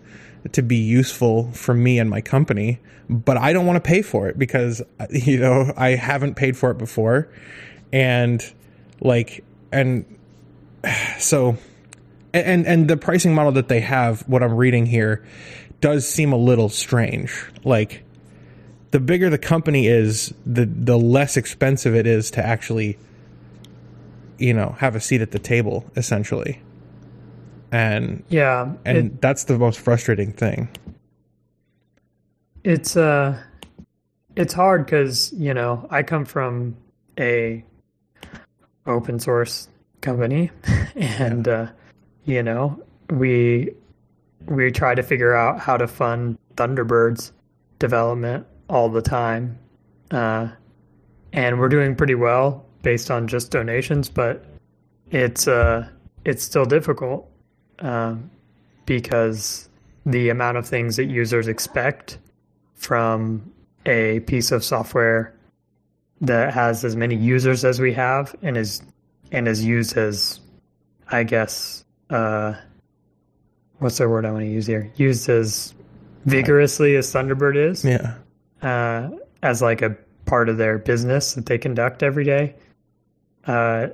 [0.53, 2.79] to be useful for me and my company,
[3.11, 6.71] but I don't want to pay for it because you know, I haven't paid for
[6.71, 7.29] it before
[7.93, 8.53] and
[9.01, 10.05] like and
[11.19, 11.57] so
[12.35, 15.25] and and the pricing model that they have what I'm reading here
[15.81, 17.33] does seem a little strange.
[17.65, 18.03] Like
[18.91, 22.99] the bigger the company is, the the less expensive it is to actually
[24.39, 26.61] you know, have a seat at the table essentially.
[27.73, 28.75] And Yeah.
[28.85, 30.69] and it- that's the most frustrating thing.
[32.65, 33.39] it's uh
[34.35, 36.77] it's hard because you know i come from
[37.19, 37.65] a
[38.87, 39.69] open source
[40.01, 40.51] company.
[40.97, 41.67] And uh
[42.25, 43.71] you know we
[44.47, 47.33] we try to figure out how to fund thunderbirds
[47.79, 49.59] development all the time.
[50.11, 50.49] Uh
[51.33, 54.45] and we're doing pretty well based on just donations but
[55.11, 55.87] it's uh
[56.25, 57.29] it's still difficult
[57.81, 58.31] um
[58.87, 59.69] because
[60.07, 62.19] the amount of things that users expect
[62.75, 63.53] from
[63.87, 65.36] a piece of software
[66.21, 68.83] that has as many users as we have and is
[69.33, 70.41] and is used as
[71.11, 72.55] I guess uh
[73.79, 74.91] what's the word I want to use here?
[74.97, 75.75] Used as
[76.25, 78.15] vigorously as Thunderbird is Yeah.
[78.63, 79.11] uh,
[79.43, 82.55] as like a part of their business that they conduct every day.
[83.47, 83.89] Uh,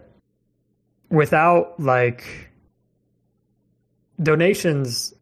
[1.11, 2.25] without like
[4.23, 5.13] donations,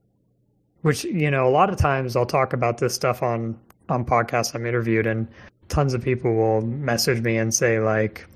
[0.83, 3.59] which you know, a lot of times I'll talk about this stuff on
[3.89, 5.27] on podcasts I'm interviewed, and
[5.71, 8.27] tons of people will message me and say like,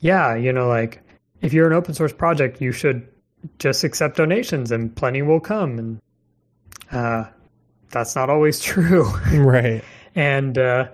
[0.00, 1.02] "Yeah, you know, like
[1.42, 3.06] if you're an open source project, you should
[3.58, 6.00] just accept donations, and plenty will come." And
[6.92, 7.24] uh,
[7.90, 9.82] that's not always true Right.
[10.14, 10.88] and uh,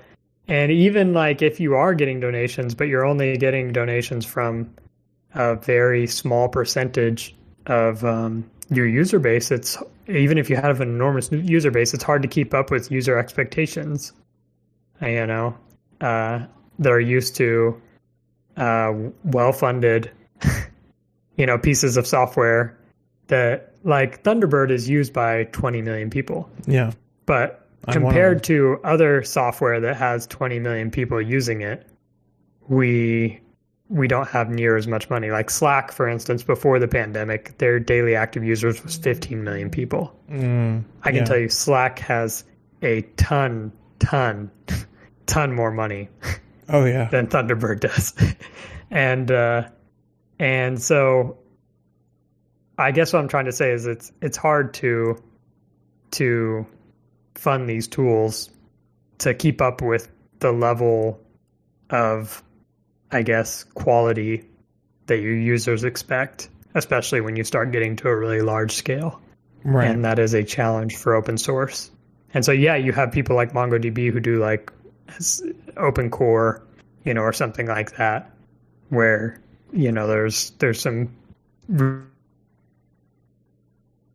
[0.49, 4.71] and even like if you are getting donations, but you're only getting donations from
[5.35, 7.35] a very small percentage
[7.67, 12.05] of um, your user base, it's even if you have an enormous user base, it's
[12.05, 14.13] hard to keep up with user expectations.
[15.03, 15.57] Uh, You know,
[16.01, 16.45] uh,
[16.79, 17.81] that are used to
[18.57, 18.93] uh,
[19.25, 20.11] well-funded,
[21.37, 22.79] you know, pieces of software
[23.29, 26.93] that like Thunderbird is used by 20 million people Yeah.
[27.27, 31.87] but compared to other software that has 20 million people using it
[32.69, 33.41] we
[33.91, 37.79] we don't have near as much money like slack for instance before the pandemic their
[37.79, 41.25] daily active users was 15 million people Mm, i can yeah.
[41.25, 42.45] tell you slack has
[42.83, 43.71] a ton
[44.05, 44.51] ton
[45.27, 46.09] ton more money
[46.69, 47.09] Oh yeah.
[47.11, 48.15] than Thunderbird does.
[48.91, 49.69] and uh,
[50.39, 51.39] and so
[52.79, 55.23] I guess what I'm trying to say is it's it's hard to
[56.13, 56.67] to
[57.35, 58.51] fund these tools
[59.19, 61.21] to keep up with the level
[61.91, 62.43] of
[63.11, 64.45] I guess quality
[65.07, 69.21] that your users expect, especially when you start getting to a really large scale
[69.65, 69.89] Right.
[69.89, 71.91] and that is a challenge for open source.
[72.35, 74.73] And so, yeah, you have people like MongoDB who do like
[75.77, 76.63] open core,
[77.05, 78.31] you know, or something like that,
[78.89, 79.41] where
[79.73, 81.15] you know there's there's some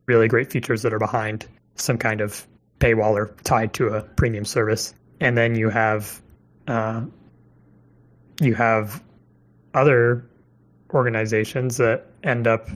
[0.05, 2.45] really great features that are behind some kind of
[2.79, 6.21] paywall or tied to a premium service, and then you have
[6.67, 7.01] uh,
[8.41, 9.01] you have
[9.73, 10.25] other
[10.93, 12.69] organizations that end up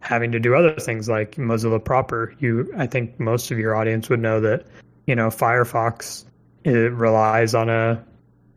[0.00, 2.34] having to do other things like Mozilla proper.
[2.38, 4.64] You, I think most of your audience would know that,
[5.08, 6.26] you know, Firefox
[6.64, 8.04] it relies on a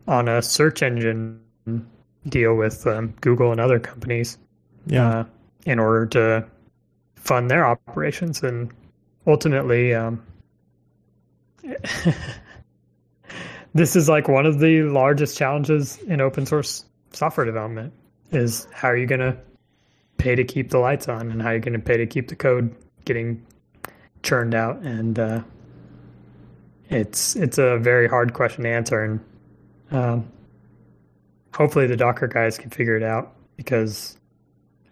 [0.06, 1.40] on a search engine
[2.28, 4.36] deal with um, Google and other companies
[4.86, 5.20] yeah.
[5.20, 5.24] uh,
[5.64, 6.46] in order to
[7.16, 8.70] fund their operations, and
[9.26, 10.22] ultimately, um,
[13.74, 16.84] this is like one of the largest challenges in open source
[17.14, 17.94] software development
[18.30, 19.36] is how are you going to
[20.18, 22.28] pay to keep the lights on and how are you going to pay to keep
[22.28, 22.74] the code
[23.04, 23.44] getting
[24.22, 25.40] churned out and uh,
[26.92, 29.20] it's it's a very hard question to answer and
[29.90, 30.30] um,
[31.54, 34.16] hopefully the docker guys can figure it out because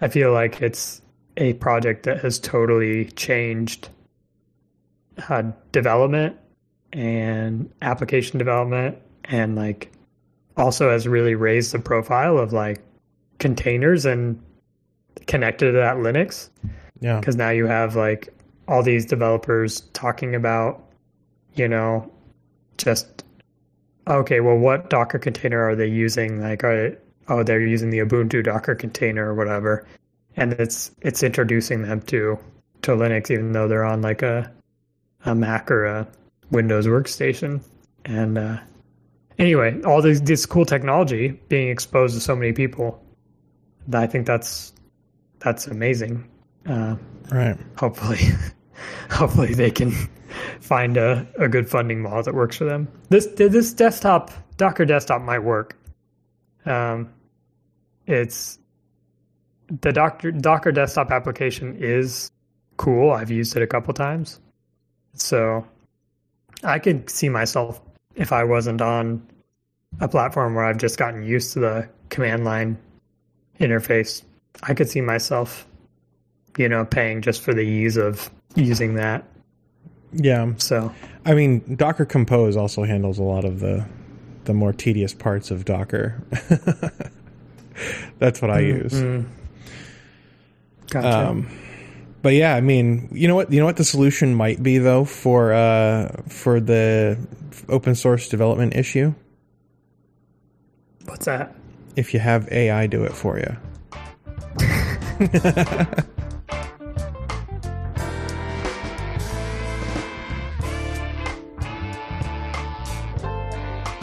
[0.01, 1.03] i feel like it's
[1.36, 3.88] a project that has totally changed
[5.28, 5.42] uh,
[5.72, 6.36] development
[6.92, 9.90] and application development and like
[10.57, 12.80] also has really raised the profile of like
[13.38, 14.42] containers and
[15.26, 16.51] connected to that linux
[17.01, 17.20] Yeah.
[17.20, 18.28] because now you have like
[18.68, 20.84] all these developers talking about
[21.61, 22.11] you know
[22.78, 23.24] just
[24.06, 26.96] okay well what docker container are they using like are
[27.28, 29.86] oh they're using the Ubuntu Docker container or whatever,
[30.36, 32.38] and it's it's introducing them to
[32.82, 34.50] to Linux even though they're on like a
[35.24, 36.08] a Mac or a
[36.50, 37.61] Windows workstation.
[38.04, 38.58] And uh,
[39.38, 43.02] anyway, all this this cool technology being exposed to so many people,
[43.92, 44.72] I think that's
[45.38, 46.28] that's amazing.
[46.66, 46.96] Uh,
[47.32, 47.56] Right.
[47.78, 48.18] hopefully
[49.11, 49.93] hopefully they can
[50.61, 52.89] find a, a good funding model that works for them.
[53.09, 55.76] This this desktop docker desktop might work.
[56.66, 57.09] Um,
[58.07, 58.59] it's
[59.81, 62.31] the docker docker desktop application is
[62.76, 63.12] cool.
[63.12, 64.41] I've used it a couple times.
[65.14, 65.66] So
[66.64, 67.81] i could see myself
[68.16, 69.22] if i wasn't on
[70.01, 72.78] a platform where i've just gotten used to the command line
[73.61, 74.22] interface
[74.64, 75.66] i could see myself
[76.61, 79.24] you know, paying just for the ease of using that.
[80.12, 80.52] Yeah.
[80.58, 80.94] So
[81.24, 83.86] I mean, Docker Compose also handles a lot of the
[84.44, 86.22] the more tedious parts of Docker.
[88.18, 88.92] That's what I use.
[90.90, 91.28] gotcha.
[91.28, 91.48] Um,
[92.20, 93.50] but yeah, I mean, you know what?
[93.50, 97.18] You know what the solution might be though for uh, for the
[97.70, 99.14] open source development issue.
[101.06, 101.54] What's that?
[101.96, 103.56] If you have AI do it for you.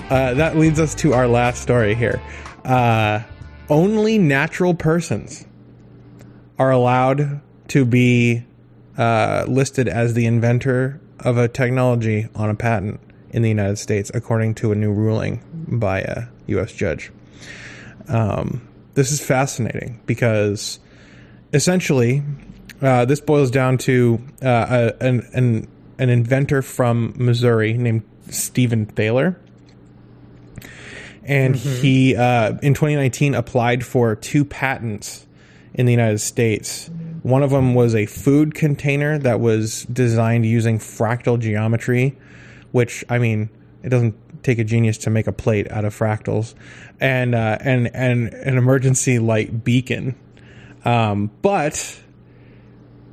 [0.09, 2.21] Uh, that leads us to our last story here.
[2.63, 3.21] Uh,
[3.69, 5.45] only natural persons
[6.57, 8.43] are allowed to be
[8.97, 13.01] uh, listed as the inventor of a technology on a patent
[13.31, 16.71] in the United States, according to a new ruling by a U.S.
[16.71, 17.11] judge.
[18.07, 20.79] Um, this is fascinating because
[21.51, 22.23] essentially,
[22.81, 25.67] uh, this boils down to uh, a, an, an
[25.99, 29.39] an inventor from Missouri named Stephen Thaler
[31.27, 35.27] and he uh, in 2019 applied for two patents
[35.73, 36.89] in the United States.
[37.21, 42.17] One of them was a food container that was designed using fractal geometry,
[42.71, 43.49] which I mean,
[43.83, 46.55] it doesn't take a genius to make a plate out of fractals,
[46.99, 50.15] and uh, and and an emergency light beacon.
[50.85, 51.99] Um, but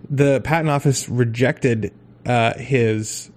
[0.08, 1.92] the patent office rejected
[2.24, 3.30] uh, his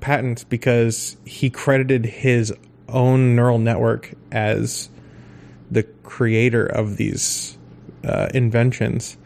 [0.00, 2.52] patents because he credited his
[2.88, 4.88] own neural network as
[5.70, 7.58] the creator of these
[8.04, 9.16] uh, inventions.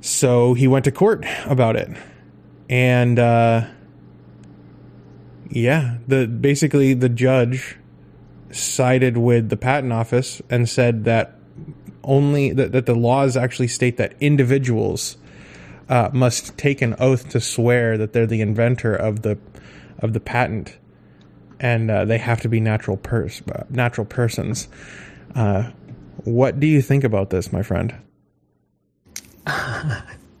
[0.00, 1.90] So he went to court about it,
[2.68, 3.66] and uh,
[5.50, 7.76] yeah, the basically the judge
[8.50, 11.36] sided with the patent office and said that
[12.02, 15.16] only that, that the laws actually state that individuals
[15.88, 19.38] uh, must take an oath to swear that they're the inventor of the
[19.98, 20.78] of the patent
[21.60, 24.68] and uh, they have to be natural pers- natural persons.
[25.34, 25.70] Uh,
[26.24, 27.94] what do you think about this, my friend?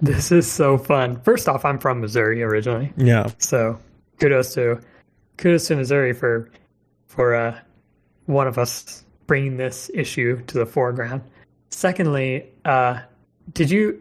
[0.02, 1.20] This is so fun.
[1.20, 3.78] First off, I'm from Missouri originally, Yeah, so
[4.18, 4.80] kudos to
[5.36, 6.50] kudos to Missouri for
[7.06, 7.58] for uh,
[8.26, 11.22] one of us bringing this issue to the foreground.
[11.68, 13.00] Secondly, uh,
[13.52, 14.00] did you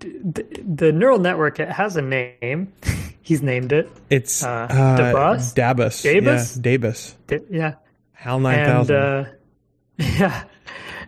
[0.00, 0.44] the,
[0.76, 2.72] the neural network it has a name?
[3.28, 3.90] He's named it.
[4.08, 5.52] it's Uh, uh, Dabus?
[5.54, 6.56] Dabus, Dabus?
[6.64, 7.74] yeah, Dabus, Di- Yeah,
[8.14, 9.24] Hal nine and uh,
[9.98, 10.44] yeah,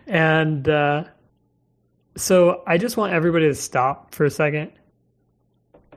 [0.05, 1.05] and uh,
[2.15, 4.71] so I just want everybody to stop for a second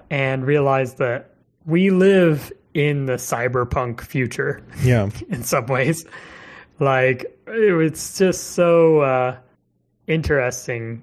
[0.09, 1.35] and realize that
[1.67, 6.07] we live in the cyberpunk future yeah, in some ways.
[6.81, 9.37] Like it's just so uh,
[10.07, 11.03] interesting,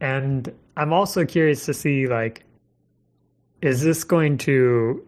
[0.00, 2.43] and I'm also curious to see like,
[3.64, 5.02] is this going to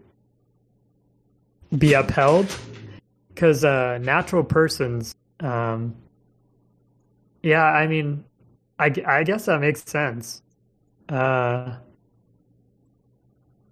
[1.77, 2.57] be upheld?
[3.29, 5.95] Because uh, natural persons, um,
[7.43, 8.25] yeah, I mean,
[8.79, 10.41] I, I guess that makes sense.
[11.07, 11.77] Uh,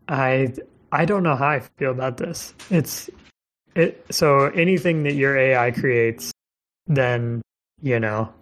[0.07, 0.53] I
[0.93, 2.53] I don't know how I feel about this.
[2.70, 3.09] It's
[3.74, 6.30] it so anything that your AI creates,
[6.87, 7.41] then
[7.80, 8.32] you know,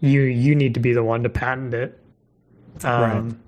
[0.00, 2.00] you you need to be the one to patent it.
[2.82, 3.40] Um,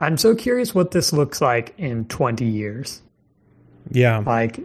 [0.00, 3.02] I'm so curious what this looks like in 20 years.
[3.90, 4.18] yeah.
[4.18, 4.60] Like,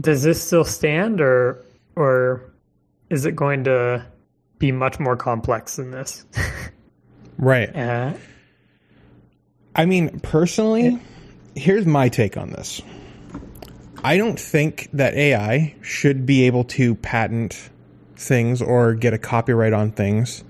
[0.00, 1.64] does this still stand, or
[1.96, 2.52] or
[3.10, 4.04] is it going to
[4.58, 6.24] be much more complex than this?
[7.40, 7.74] Right.
[7.74, 8.14] uh,
[9.76, 10.98] I mean, personally,
[11.54, 12.82] here's my take on this.
[14.02, 17.70] I don't think that AI should be able to patent
[18.16, 20.42] things or get a copyright on things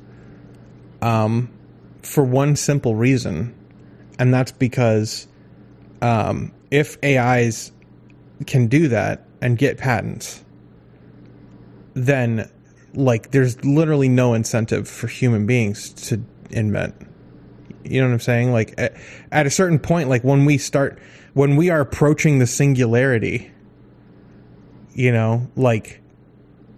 [1.02, 1.50] um,
[2.00, 3.54] for one simple reason,
[4.18, 5.26] and that's because
[6.02, 7.72] um, if AIs
[8.46, 10.44] can do that and get patents,
[11.94, 12.50] then
[12.94, 16.94] like there's literally no incentive for human beings to invent.
[17.84, 18.52] You know what I'm saying?
[18.52, 18.94] Like at,
[19.32, 20.98] at a certain point, like when we start,
[21.34, 23.50] when we are approaching the singularity,
[24.94, 26.00] you know, like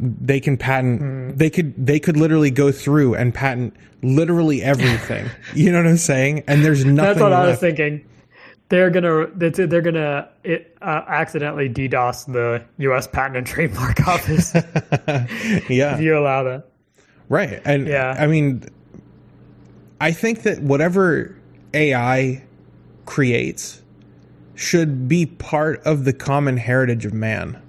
[0.01, 1.31] they can patent, Hmm.
[1.37, 5.29] they could, they could literally go through and patent literally everything.
[5.55, 6.45] you know what I'm saying?
[6.47, 6.97] And there's nothing.
[6.97, 8.07] That's what I was thinking.
[8.71, 13.09] They're gonna they're gonna it, uh, accidentally DDoS the U.S.
[13.09, 14.55] Patent and Trademark Office
[15.69, 15.97] yeah.
[15.97, 16.69] if you allow that.
[17.29, 17.61] Right.
[17.65, 18.15] And Yeah.
[18.17, 18.63] I mean,
[20.01, 21.37] I think that whatever
[21.75, 22.45] AI
[23.07, 23.83] creates
[24.55, 27.61] should be part of the common heritage of man.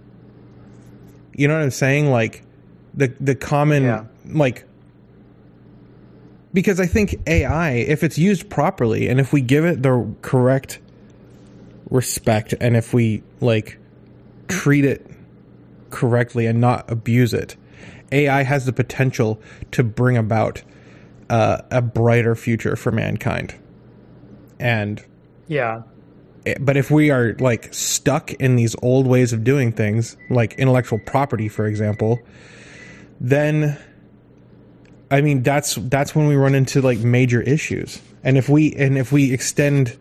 [1.33, 2.09] You know what I'm saying?
[2.11, 2.43] Like
[2.93, 4.05] the the common Yeah.
[4.25, 4.65] like
[6.53, 10.79] because I think AI, if it's used properly and if we give it the correct
[11.89, 13.77] respect and if we like
[14.47, 15.05] treat it
[15.91, 17.55] correctly and not abuse it,
[18.11, 19.39] AI has the potential
[19.71, 20.61] to bring about
[21.29, 23.55] uh, a brighter future for mankind.
[24.59, 25.01] And
[25.47, 25.83] Yeah,
[26.45, 30.53] Eh, but if we are like stuck in these old ways of doing things, like
[30.55, 32.19] intellectual property, for example,
[33.19, 33.77] then
[35.09, 38.01] I mean that's that's when we run into like major issues.
[38.23, 39.97] And if we and if we extend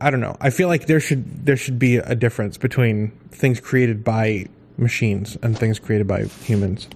[0.00, 0.36] I don't know.
[0.40, 5.36] I feel like there should there should be a difference between things created by machines
[5.42, 6.88] and things created by humans.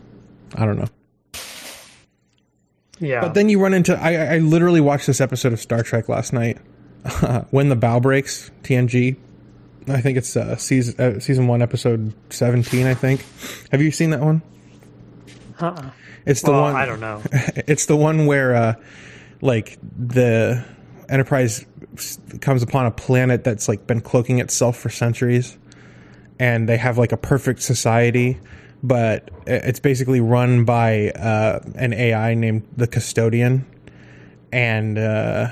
[0.54, 0.88] I don't know.
[3.00, 3.20] yeah.
[3.20, 6.32] But then you run into I I literally watched this episode of Star Trek last
[6.32, 6.58] night.
[7.50, 9.16] when the bough breaks, TNG.
[9.88, 12.86] I think it's uh, season uh, season one, episode seventeen.
[12.86, 13.24] I think.
[13.72, 14.42] Have you seen that one?
[15.58, 15.90] uh-uh.
[16.24, 16.76] It's the well, one.
[16.76, 17.22] I don't know.
[17.66, 18.74] It's the one where, uh,
[19.40, 20.64] like the
[21.08, 21.66] Enterprise
[22.40, 25.58] comes upon a planet that's like been cloaking itself for centuries,
[26.38, 28.38] and they have like a perfect society,
[28.82, 33.66] but it's basically run by uh, an AI named the Custodian,
[34.52, 35.50] and uh,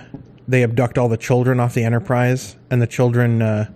[0.50, 3.70] they abduct all the children off the Enterprise, and the children uh,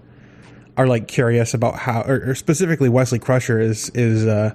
[0.76, 4.26] are like curious about how, or, or specifically Wesley Crusher is is.
[4.26, 4.54] Uh,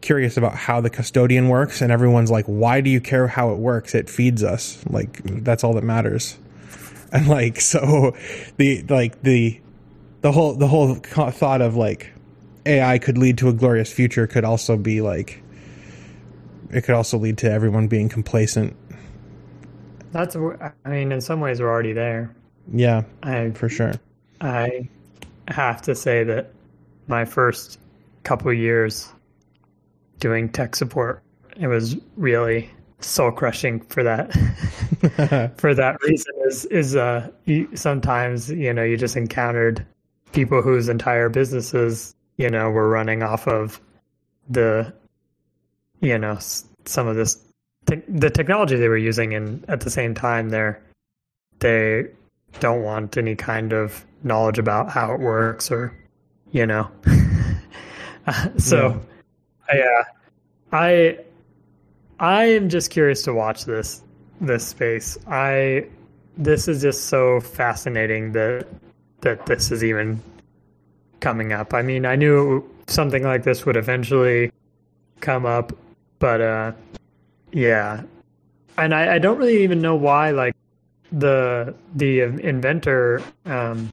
[0.00, 3.56] curious about how the custodian works and everyone's like why do you care how it
[3.56, 6.36] works it feeds us like that's all that matters
[7.12, 8.14] and like so
[8.58, 9.58] the like the
[10.20, 12.12] the whole the whole thought of like
[12.66, 15.42] ai could lead to a glorious future could also be like
[16.70, 18.76] it could also lead to everyone being complacent
[20.14, 22.32] That's I mean, in some ways, we're already there.
[22.72, 23.94] yeah I for sure
[24.40, 24.88] I
[25.48, 26.52] have to say that
[27.08, 27.80] my first
[28.22, 29.12] couple years
[30.20, 31.20] doing tech support,
[31.56, 34.32] it was really soul crushing for that.
[35.58, 39.84] for that reason, is is uh, you, sometimes you know you just encountered
[40.32, 43.80] people whose entire businesses you know were running off of
[44.48, 44.94] the
[46.00, 46.38] you know
[46.84, 47.36] some of this
[47.86, 50.80] te- the technology they were using, and at the same time they're
[51.60, 52.06] they
[52.60, 55.94] don't want any kind of knowledge about how it works or
[56.52, 56.88] you know.
[58.26, 59.00] Uh, so
[59.72, 60.02] yeah.
[60.72, 61.18] I
[62.20, 64.02] i am just curious to watch this
[64.40, 65.18] this space.
[65.26, 65.86] I
[66.36, 68.66] this is just so fascinating that
[69.20, 70.22] that this is even
[71.20, 71.74] coming up.
[71.74, 74.52] I mean i knew something like this would eventually
[75.20, 75.72] come up
[76.18, 76.72] but uh
[77.54, 78.02] yeah
[78.76, 80.54] and i i don't really even know why like
[81.12, 83.90] the the inventor um,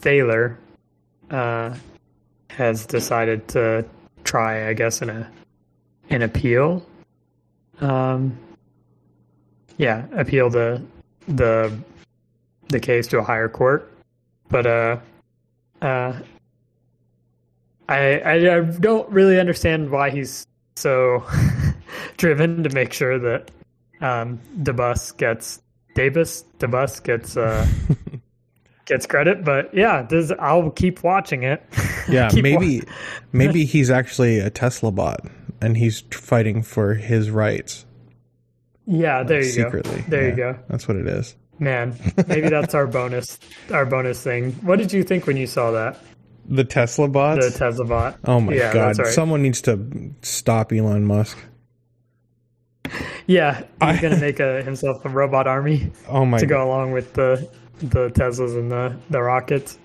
[0.00, 0.58] Thaler
[1.30, 1.74] uh,
[2.48, 3.84] has decided to
[4.24, 5.30] try, I guess, in a
[6.10, 6.84] an appeal.
[7.80, 8.36] Um,
[9.76, 10.82] yeah, appeal the
[11.28, 11.76] the
[12.68, 13.92] the case to a higher court,
[14.48, 14.98] but uh,
[15.82, 16.18] uh,
[17.88, 20.46] I, I I don't really understand why he's
[20.76, 21.24] so
[22.16, 23.50] driven to make sure that
[24.00, 25.60] um, DeBus gets
[25.94, 27.66] Davis DeBus gets uh,
[28.86, 29.44] gets credit.
[29.44, 31.62] But yeah, this I'll keep watching it.
[32.08, 32.82] yeah Keep wa- maybe
[33.32, 35.20] maybe he's actually a tesla bot
[35.60, 37.84] and he's fighting for his rights
[38.86, 40.04] yeah, there you secretly go.
[40.08, 41.94] There Yeah, you go, that's what it is man.
[42.26, 43.38] Maybe that's our bonus
[43.70, 44.52] our bonus thing.
[44.62, 45.98] What did you think when you saw that
[46.46, 47.38] the tesla bot.
[47.40, 48.18] the Tesla bot?
[48.24, 48.98] Oh my yeah, god!
[48.98, 49.06] right.
[49.08, 51.38] Someone needs to stop Elon Musk.
[53.30, 56.90] Yeah, he's I- gonna make a, himself a robot army Oh my to go along
[56.90, 59.78] with the the Teslas and the the rockets.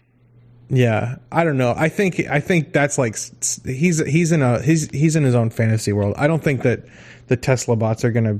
[0.67, 1.75] Yeah, I don't know.
[1.77, 3.15] I think I think that's like
[3.63, 6.15] he's he's in a he's he's in his own fantasy world.
[6.17, 6.85] I don't think that
[7.27, 8.39] the Tesla bots are gonna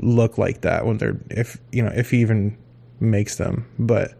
[0.00, 2.56] look like that when they're if you know if he even
[3.00, 4.14] makes them, but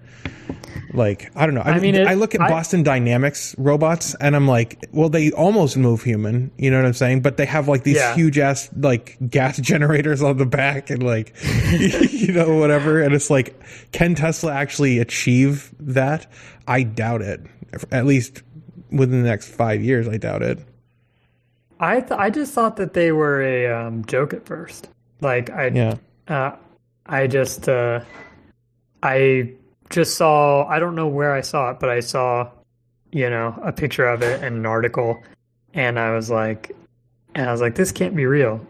[0.94, 1.60] like I don't know.
[1.60, 5.08] I, I mean, it- I look at I- Boston Dynamics robots, and I'm like, well,
[5.08, 6.50] they almost move human.
[6.56, 7.22] You know what I'm saying?
[7.22, 8.14] But they have like these Yeah.
[8.14, 11.34] huge ass like gas generators on the back, and like
[11.78, 13.02] you know whatever.
[13.02, 13.60] And it's like,
[13.92, 16.26] can Tesla actually achieve that?
[16.66, 17.40] I doubt it.
[17.90, 18.42] At least
[18.90, 20.58] within the next five years, I doubt it.
[21.80, 24.88] I th- I just thought that they were a um, joke at first.
[25.20, 25.96] Like I Yeah.
[26.28, 26.52] uh,
[27.04, 28.00] I just uh,
[29.02, 29.52] I
[29.90, 32.50] just saw I don't know where I saw it, but I saw
[33.12, 35.22] you know a picture of it and an article,
[35.72, 36.72] and I was like,
[37.34, 38.64] and I was like, this can't be real.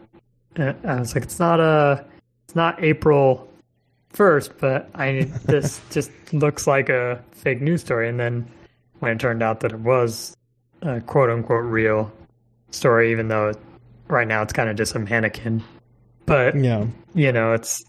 [0.57, 2.05] And I was like, it's not a
[2.47, 3.49] it's not April
[4.11, 8.09] first, but I this just looks like a fake news story.
[8.09, 8.47] And then
[9.01, 10.37] when it turned out that it was
[10.83, 12.13] a quote unquote real
[12.71, 13.57] story, even though it,
[14.09, 15.63] right now it's kind of just a mannequin.
[16.27, 16.87] But Yeah.
[17.15, 17.85] you know, it's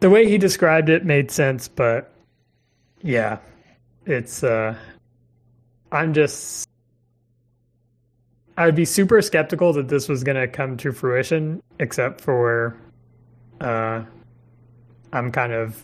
[0.00, 2.12] the way he described it made sense, but
[3.02, 3.38] yeah,
[4.06, 4.74] it's uh
[5.92, 6.68] I'm just
[8.56, 12.76] I would be super skeptical that this was going to come to fruition except for
[13.60, 14.02] uh
[15.12, 15.82] I'm kind of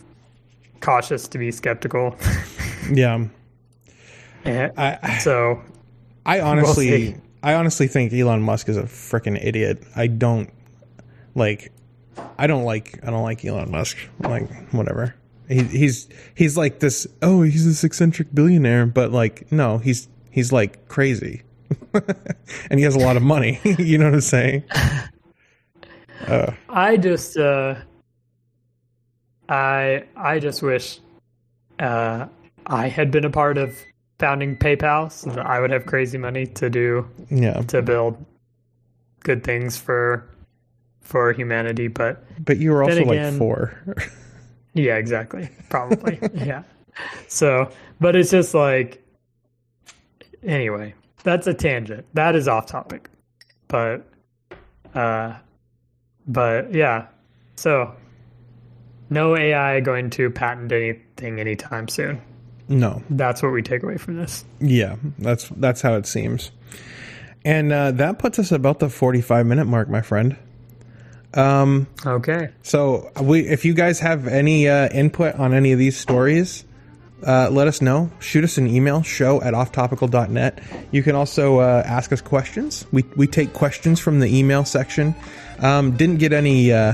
[0.81, 2.15] cautious to be skeptical.
[2.91, 3.25] Yeah.
[4.45, 5.61] And I, I so
[6.25, 7.15] I honestly, see.
[7.43, 9.83] I honestly think Elon Musk is a freaking idiot.
[9.95, 10.49] I don't
[11.35, 11.71] like,
[12.37, 13.97] I don't like, I don't like Elon Musk.
[14.19, 15.15] Like, whatever.
[15.47, 17.07] He, he's he's like this.
[17.21, 21.43] Oh, he's this eccentric billionaire, but like, no, he's he's like crazy,
[21.93, 23.59] and he has a lot of money.
[23.77, 24.63] you know what I'm saying?
[26.69, 27.75] I just uh
[29.47, 30.99] I I just wish
[31.79, 32.27] uh
[32.65, 33.77] I had been a part of
[34.19, 38.23] founding PayPal so that I would have crazy money to do Yeah, to build
[39.21, 40.27] good things for
[41.07, 43.73] for humanity, but but you were also Then like again- four.
[44.73, 45.49] yeah, exactly.
[45.69, 46.19] Probably.
[46.33, 46.63] yeah.
[47.29, 47.69] So,
[48.01, 49.01] but it's just like
[50.43, 50.93] anyway,
[51.23, 52.05] that's a tangent.
[52.13, 53.09] That is off topic.
[53.69, 54.05] But
[54.93, 55.35] uh
[56.27, 57.07] but yeah.
[57.55, 57.93] So
[59.09, 62.21] no AI going to patent anything anytime soon.
[62.67, 64.43] no, That's what we take away from this.
[64.59, 66.51] Yeah, that's that's how it seems.
[67.45, 70.35] And uh, that puts us about the 45 minute mark, my friend.
[71.33, 72.49] Um, Okay.
[72.63, 76.63] so we, if you guys have any uh, input on any of these stories,
[77.25, 78.09] uh, let us know.
[78.19, 80.59] Shoot us an email, show at offtopical.net.
[80.91, 82.85] You can also uh, ask us questions.
[82.91, 85.15] We, we take questions from the email section.
[85.59, 86.93] Um, didn't get any uh,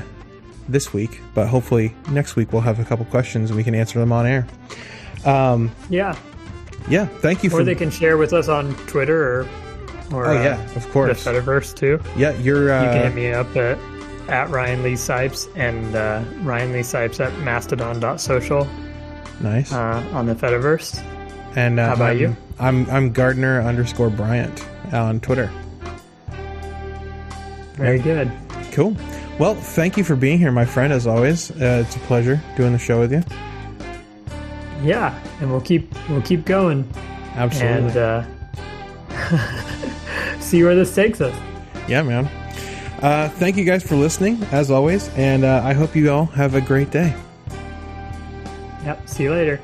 [0.68, 4.00] this week, but hopefully next week we'll have a couple questions and we can answer
[4.00, 4.48] them on air.
[5.26, 6.18] Um, Yeah.
[6.90, 9.48] yeah, thank you Or for they can share with us on Twitter or
[10.12, 11.24] or Oh uh, yeah, of course.
[11.24, 11.32] the.
[11.32, 12.00] Fediverse too.
[12.18, 12.72] Yeah, you're.
[12.72, 13.78] Uh, You can hit me up at,
[14.30, 18.68] at Ryan Lee Sipes and uh, Ryan Lee Sipes at mastodon.social
[19.42, 19.72] nice.
[19.74, 21.00] uh, on the Fediverse.
[21.56, 22.36] and uh, how about I'm, you?
[22.60, 25.52] I'm I'm Gardiner underscore Bryant on Twitter.
[27.74, 28.32] Very good.
[28.72, 28.96] Cool.
[29.40, 30.94] Well, thank you for being here, my friend.
[30.94, 33.24] As always, uh, it's a pleasure doing the show with you.
[34.84, 36.88] Yeah, and we'll keep we'll keep going
[37.36, 37.88] Absolutely.
[37.90, 38.24] and uh,
[40.40, 41.36] see where this takes us.
[41.88, 42.30] yeah, man.
[43.04, 46.56] Uh, thank you guys for listening, as always, and uh, I hope you all have
[46.56, 47.14] a great day.
[48.86, 49.10] Yep.
[49.10, 49.60] See you later.